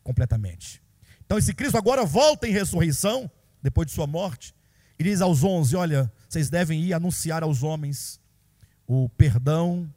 [0.02, 0.82] completamente.
[1.24, 3.30] Então esse Cristo agora volta em ressurreição,
[3.62, 4.54] depois de sua morte,
[4.98, 8.20] e diz aos onze: Olha, vocês devem ir anunciar aos homens
[8.86, 9.92] o perdão,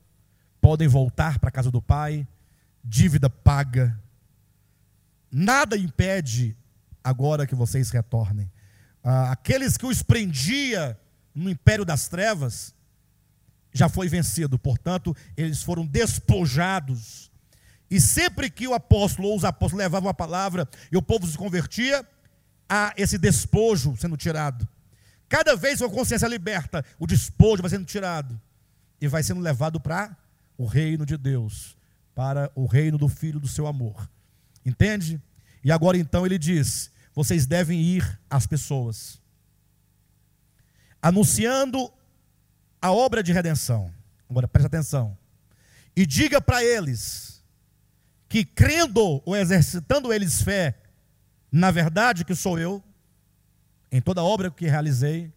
[0.60, 2.28] podem voltar para a casa do Pai,
[2.84, 3.98] dívida paga,
[5.32, 6.56] Nada impede
[7.02, 8.52] agora que vocês retornem.
[9.02, 11.00] Ah, aqueles que os prendia
[11.34, 12.76] no império das trevas
[13.74, 17.32] já foi vencido, portanto, eles foram despojados.
[17.90, 21.38] E sempre que o apóstolo ou os apóstolos levavam a palavra e o povo se
[21.38, 22.06] convertia,
[22.70, 24.68] há esse despojo sendo tirado.
[25.28, 28.40] Cada vez que a consciência liberta, o despojo vai sendo tirado
[29.00, 30.16] e vai sendo levado para
[30.58, 31.76] o reino de Deus,
[32.14, 34.10] para o reino do Filho do seu amor.
[34.66, 35.22] Entende?
[35.64, 39.20] E agora então ele diz: vocês devem ir às pessoas,
[41.02, 41.92] anunciando
[42.82, 43.94] a obra de redenção.
[44.30, 45.18] Agora preste atenção.
[45.96, 47.44] E diga para eles
[48.28, 50.78] que, crendo ou exercitando eles fé,
[51.52, 52.84] na verdade que sou eu,
[53.92, 55.32] em toda a obra que realizei,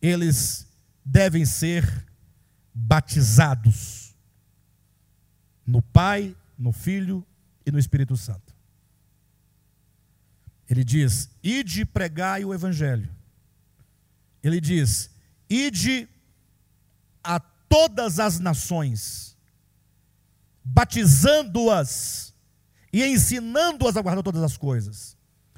[0.00, 0.66] eles
[1.04, 2.06] devem ser
[2.72, 4.14] batizados
[5.66, 7.26] no Pai, no Filho
[7.66, 8.54] e no Espírito Santo.
[10.70, 13.10] Ele diz: ide pregai o Evangelho.
[14.42, 15.10] Ele diz:
[15.48, 16.08] ide
[17.22, 19.36] a todas as nações,
[20.64, 22.34] batizando-as
[22.92, 25.16] e ensinando-as a guardar todas as coisas.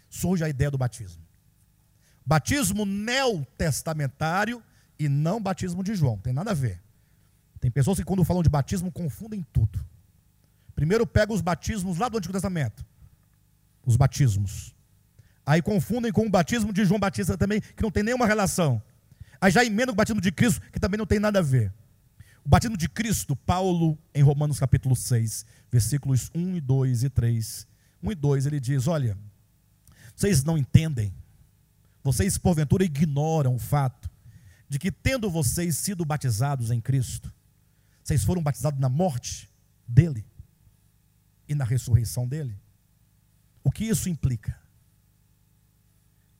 [0.09, 1.23] Surge a ideia do batismo.
[2.25, 4.63] Batismo neotestamentário
[4.99, 6.81] e não batismo de João, tem nada a ver.
[7.61, 9.85] Tem pessoas que, quando falam de batismo, confundem tudo.
[10.75, 12.85] Primeiro pega os batismos lá do Antigo Testamento.
[13.85, 14.75] Os batismos.
[15.45, 18.83] Aí confundem com o batismo de João Batista também, que não tem nenhuma relação.
[19.41, 21.73] Aí já emenda o batismo de Cristo, que também não tem nada a ver.
[22.45, 27.67] O batismo de Cristo, Paulo, em Romanos capítulo 6, versículos 1 e 2 e 3.
[28.03, 29.17] 1 e 2, ele diz: Olha,
[30.15, 31.15] vocês não entendem,
[32.03, 34.11] vocês porventura ignoram o fato
[34.69, 37.33] de que, tendo vocês sido batizados em Cristo,
[38.03, 39.51] vocês foram batizados na morte
[39.87, 40.25] dele
[41.49, 42.57] e na ressurreição dele.
[43.63, 44.59] O que isso implica?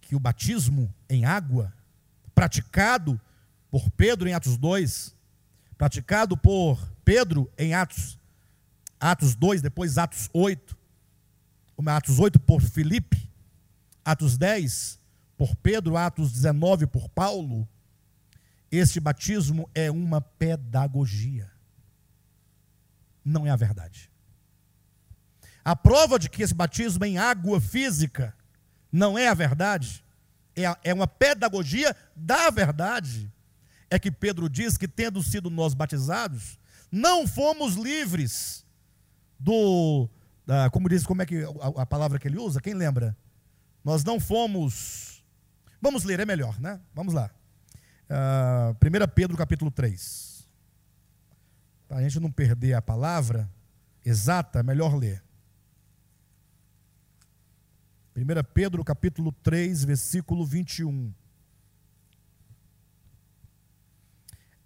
[0.01, 1.73] Que o batismo em água,
[2.41, 3.21] praticado
[3.71, 5.15] por Pedro em Atos 2,
[5.77, 8.19] praticado por Pedro em Atos,
[8.99, 10.75] Atos 2, depois Atos 8,
[11.85, 13.31] Atos 8 por Filipe,
[14.03, 14.99] Atos 10
[15.37, 17.69] por Pedro, Atos 19 por Paulo,
[18.73, 21.51] este batismo é uma pedagogia
[23.23, 24.11] não é a verdade.
[25.63, 28.35] A prova de que esse batismo em água física
[28.91, 30.03] não é a verdade,
[30.57, 33.31] é, é uma pedagogia da verdade.
[33.89, 36.59] É que Pedro diz que, tendo sido nós batizados,
[36.91, 38.65] não fomos livres
[39.39, 40.09] do.
[40.47, 42.61] Da, como diz, como é que a, a palavra que ele usa?
[42.61, 43.17] Quem lembra?
[43.85, 45.25] Nós não fomos.
[45.81, 46.81] Vamos ler, é melhor, né?
[46.95, 47.31] Vamos lá.
[48.09, 50.47] Uh, ah, 1 Pedro capítulo 3.
[51.89, 53.51] Para a gente não perder a palavra
[54.05, 55.23] exata, é melhor ler.
[58.21, 61.13] 1 Pedro capítulo 3, versículo 21.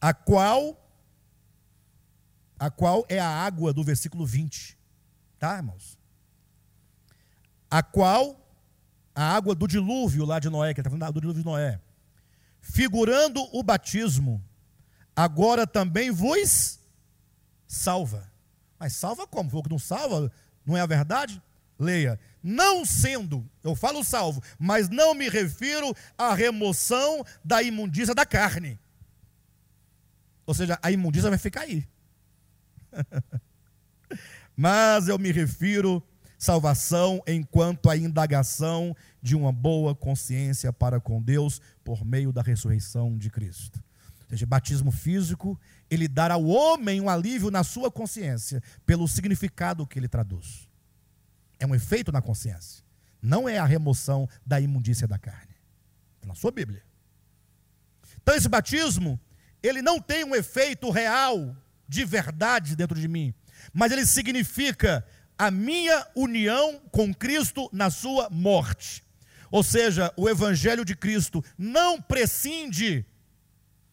[0.00, 0.80] A qual
[2.58, 4.76] a qual é a água do versículo 20.
[5.38, 5.98] Tá, irmãos?
[7.70, 8.40] A qual
[9.14, 11.80] a água do dilúvio lá de Noé, que está falando do dilúvio de Noé,
[12.60, 14.42] figurando o batismo,
[15.14, 16.80] agora também vos
[17.66, 18.32] salva.
[18.78, 19.50] Mas salva como?
[19.50, 20.32] Falou que não salva?
[20.66, 21.40] Não é a verdade?
[21.78, 22.18] Leia.
[22.46, 28.78] Não sendo, eu falo salvo, mas não me refiro à remoção da imundícia da carne.
[30.44, 31.88] Ou seja, a imundícia vai ficar aí.
[34.54, 36.02] mas eu me refiro
[36.38, 43.16] salvação enquanto a indagação de uma boa consciência para com Deus por meio da ressurreição
[43.16, 43.82] de Cristo.
[44.24, 45.58] Ou seja, batismo físico,
[45.90, 50.63] ele dar ao homem um alívio na sua consciência pelo significado que ele traduz.
[51.58, 52.84] É um efeito na consciência.
[53.20, 55.54] Não é a remoção da imundícia da carne.
[56.22, 56.82] É na sua Bíblia.
[58.22, 59.20] Então esse batismo,
[59.62, 61.56] ele não tem um efeito real
[61.88, 63.34] de verdade dentro de mim,
[63.72, 65.06] mas ele significa
[65.38, 69.04] a minha união com Cristo na sua morte.
[69.50, 73.06] Ou seja, o evangelho de Cristo não prescinde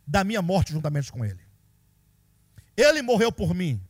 [0.08, 1.40] da minha morte juntamente com ele.
[2.76, 3.82] Ele morreu por mim.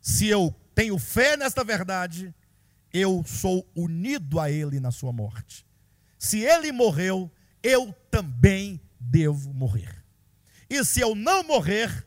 [0.00, 2.34] Se eu tenho fé nesta verdade,
[2.94, 5.66] eu sou unido a ele na sua morte.
[6.16, 7.28] Se ele morreu,
[7.60, 10.04] eu também devo morrer.
[10.70, 12.06] E se eu não morrer,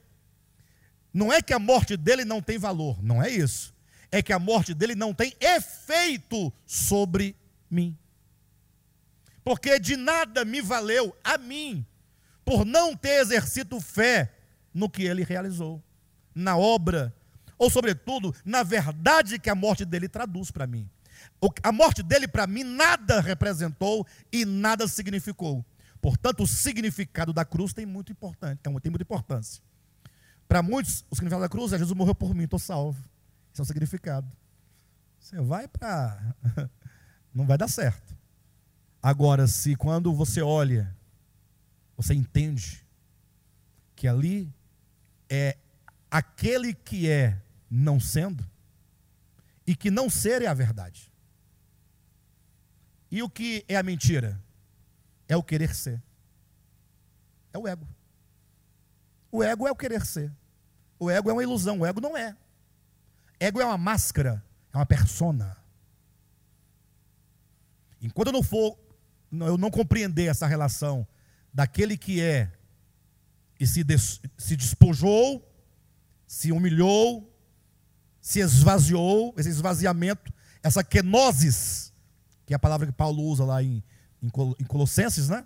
[1.13, 3.75] não é que a morte dele não tem valor, não é isso.
[4.09, 7.35] É que a morte dele não tem efeito sobre
[7.69, 7.97] mim.
[9.43, 11.85] Porque de nada me valeu a mim,
[12.45, 14.33] por não ter exercido fé
[14.73, 15.83] no que ele realizou,
[16.33, 17.13] na obra,
[17.57, 20.89] ou sobretudo na verdade que a morte dele traduz para mim.
[21.63, 25.65] A morte dele para mim nada representou e nada significou.
[26.01, 29.61] Portanto, o significado da cruz tem muito importante, tem muita importância.
[30.47, 32.99] Para muitos, o significado da cruz é Jesus morreu por mim, estou salvo.
[33.51, 34.31] Esse é o significado.
[35.19, 36.35] Você vai para.
[37.33, 38.15] Não vai dar certo.
[39.01, 40.95] Agora, se quando você olha,
[41.95, 42.85] você entende
[43.95, 44.51] que ali
[45.29, 45.57] é
[46.09, 48.45] aquele que é não sendo,
[49.65, 51.11] e que não ser é a verdade.
[53.11, 54.41] E o que é a mentira?
[55.27, 56.01] É o querer ser.
[57.53, 57.87] É o ego.
[59.31, 60.31] O ego é o querer ser.
[60.99, 62.35] O ego é uma ilusão, o ego não é.
[63.39, 65.55] Ego é uma máscara, é uma persona.
[68.01, 68.77] Enquanto eu não for,
[69.31, 71.07] eu não compreender essa relação
[71.53, 72.51] daquele que é
[73.59, 75.43] e se, des, se despojou,
[76.27, 77.33] se humilhou,
[78.27, 81.93] se esvaziou, esse esvaziamento, essa kenosis,
[82.45, 83.81] que é a palavra que Paulo usa lá em,
[84.21, 84.29] em,
[84.67, 85.45] Colossenses, né?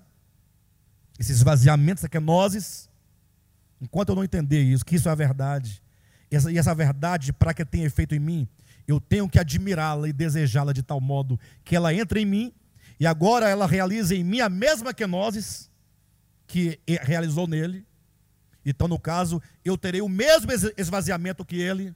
[1.20, 2.90] Esse esvaziamento, essa kenosis,
[3.80, 5.80] enquanto eu não entender isso, que isso é a verdade,
[6.32, 8.48] essa, e essa verdade, para que tenha efeito em mim,
[8.88, 12.52] eu tenho que admirá-la e desejá-la de tal modo que ela entre em mim,
[13.00, 15.70] e agora ela realiza em mim a mesma kenosis
[16.48, 17.86] que realizou nele,
[18.66, 21.96] então, no caso, eu terei o mesmo esvaziamento que ele,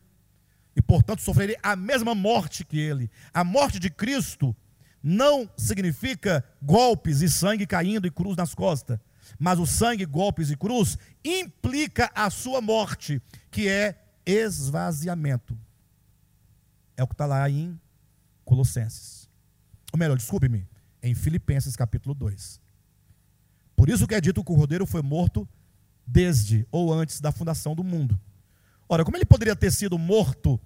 [0.75, 3.09] e portanto sofrerei a mesma morte que ele.
[3.33, 4.55] A morte de Cristo
[5.01, 8.99] não significa golpes e sangue caindo e cruz nas costas,
[9.39, 15.57] mas o sangue, golpes e cruz implica a sua morte, que é esvaziamento.
[16.97, 17.79] É o que está lá em
[18.43, 19.29] Colossenses.
[19.93, 20.67] Ou melhor, desculpe-me,
[21.01, 22.59] em Filipenses capítulo 2.
[23.75, 25.47] Por isso que é dito que o rodeiro foi morto
[26.05, 28.19] desde ou antes da fundação do mundo.
[28.87, 30.59] Ora, como ele poderia ter sido morto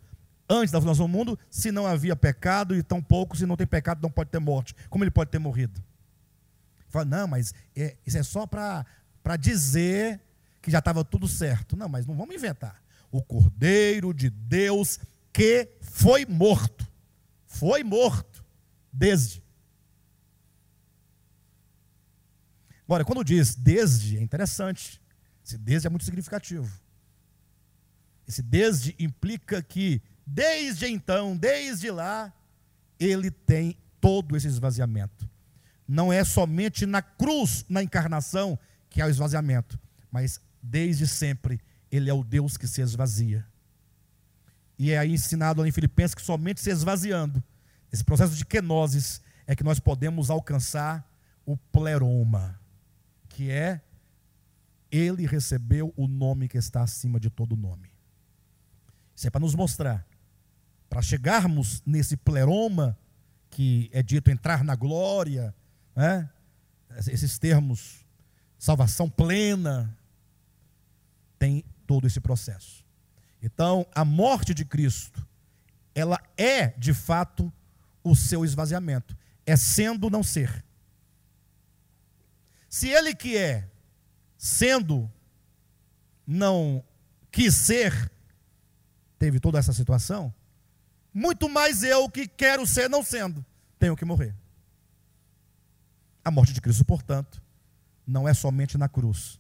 [0.50, 3.68] antes da fundação do mundo se não havia pecado e tão pouco, se não tem
[3.68, 4.76] pecado, não pode ter morte?
[4.90, 5.82] Como ele pode ter morrido?
[6.90, 8.86] Fala, não, mas é, isso é só para
[9.40, 10.20] dizer
[10.62, 11.78] que já estava tudo certo.
[11.78, 12.82] Não, mas não vamos inventar.
[13.12, 15.00] O Cordeiro de Deus
[15.32, 16.88] que foi morto.
[17.46, 18.44] Foi morto.
[18.92, 19.44] Desde.
[22.86, 25.00] Agora, quando diz desde, é interessante.
[25.46, 26.70] Esse desde é muito significativo.
[28.30, 32.32] Esse desde implica que, desde então, desde lá,
[33.00, 35.28] ele tem todo esse esvaziamento.
[35.88, 39.80] Não é somente na cruz, na encarnação, que há o esvaziamento,
[40.12, 41.60] mas desde sempre
[41.92, 43.44] ele é o Deus que se esvazia.
[44.78, 47.44] E é aí ensinado em Filipenses que somente se esvaziando,
[47.92, 51.04] esse processo de kenosis, é que nós podemos alcançar
[51.48, 52.62] o pleroma,
[53.28, 53.82] que é
[54.92, 57.89] ele recebeu o nome que está acima de todo nome.
[59.20, 60.08] Isso é para nos mostrar,
[60.90, 62.98] para chegarmos nesse pleroma,
[63.50, 65.54] que é dito entrar na glória,
[65.94, 66.30] né?
[67.06, 68.06] esses termos,
[68.58, 69.94] salvação plena,
[71.38, 72.86] tem todo esse processo.
[73.44, 75.28] Então, a morte de Cristo,
[75.94, 77.52] ela é de fato
[78.02, 80.64] o seu esvaziamento, é sendo não ser.
[82.70, 83.70] Se ele que é,
[84.38, 85.12] sendo,
[86.26, 86.82] não
[87.30, 88.10] quis ser,
[89.20, 90.34] teve toda essa situação,
[91.14, 93.46] muito mais eu que quero ser não sendo,
[93.78, 94.34] tenho que morrer.
[96.24, 97.42] A morte de Cristo, portanto,
[98.08, 99.38] não é somente na cruz,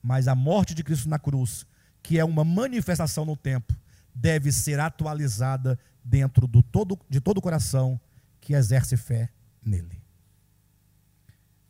[0.00, 1.66] mas a morte de Cristo na cruz,
[2.02, 3.74] que é uma manifestação no tempo,
[4.14, 8.00] deve ser atualizada dentro do todo, de todo o coração
[8.40, 9.28] que exerce fé
[9.62, 10.00] nele.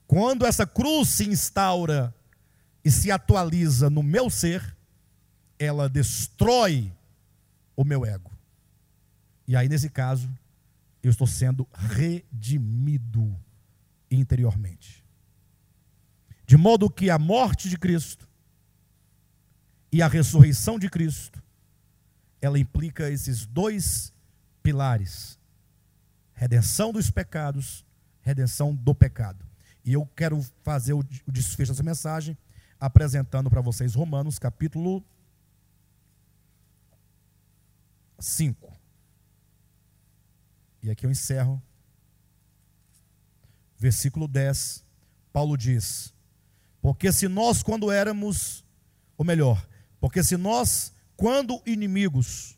[0.06, 2.14] Quando essa cruz se instaura
[2.84, 4.76] e se atualiza no meu ser,
[5.58, 6.92] ela destrói
[7.76, 8.32] o meu ego.
[9.46, 10.28] E aí, nesse caso,
[11.02, 13.38] eu estou sendo redimido
[14.10, 15.04] interiormente.
[16.46, 18.28] De modo que a morte de Cristo
[19.92, 21.42] e a ressurreição de Cristo,
[22.40, 24.12] ela implica esses dois
[24.62, 25.38] pilares:
[26.34, 27.84] redenção dos pecados,
[28.22, 29.44] redenção do pecado.
[29.84, 32.36] E eu quero fazer o desfecho dessa mensagem
[32.78, 35.04] apresentando para vocês Romanos capítulo
[38.18, 38.72] 5.
[40.82, 41.62] E aqui eu encerro.
[43.78, 44.84] Versículo 10.
[45.32, 46.14] Paulo diz:
[46.80, 48.64] Porque se nós, quando éramos,
[49.16, 49.66] ou melhor,
[50.00, 52.56] porque se nós, quando inimigos,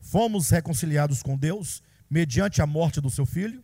[0.00, 3.62] fomos reconciliados com Deus, mediante a morte do seu filho,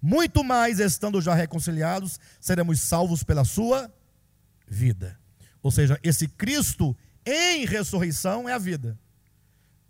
[0.00, 3.92] muito mais estando já reconciliados, seremos salvos pela sua
[4.66, 5.18] vida.
[5.62, 6.96] Ou seja, esse Cristo
[7.26, 8.98] em ressurreição é a vida.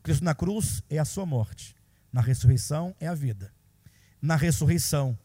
[0.09, 1.76] Cristo na cruz é a sua morte.
[2.10, 3.52] Na ressurreição é a vida.
[4.22, 5.18] Na ressurreição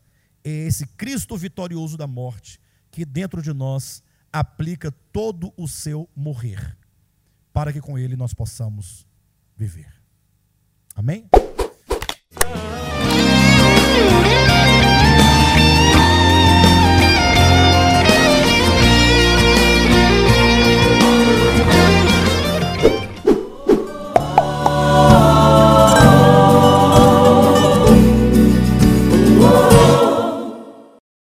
[0.44, 2.60] é esse Cristo vitorioso da morte
[2.92, 6.78] que dentro de nós aplica todo o seu morrer,
[7.54, 9.08] para que com ele nós possamos
[9.56, 9.88] viver.
[10.94, 11.30] Amém?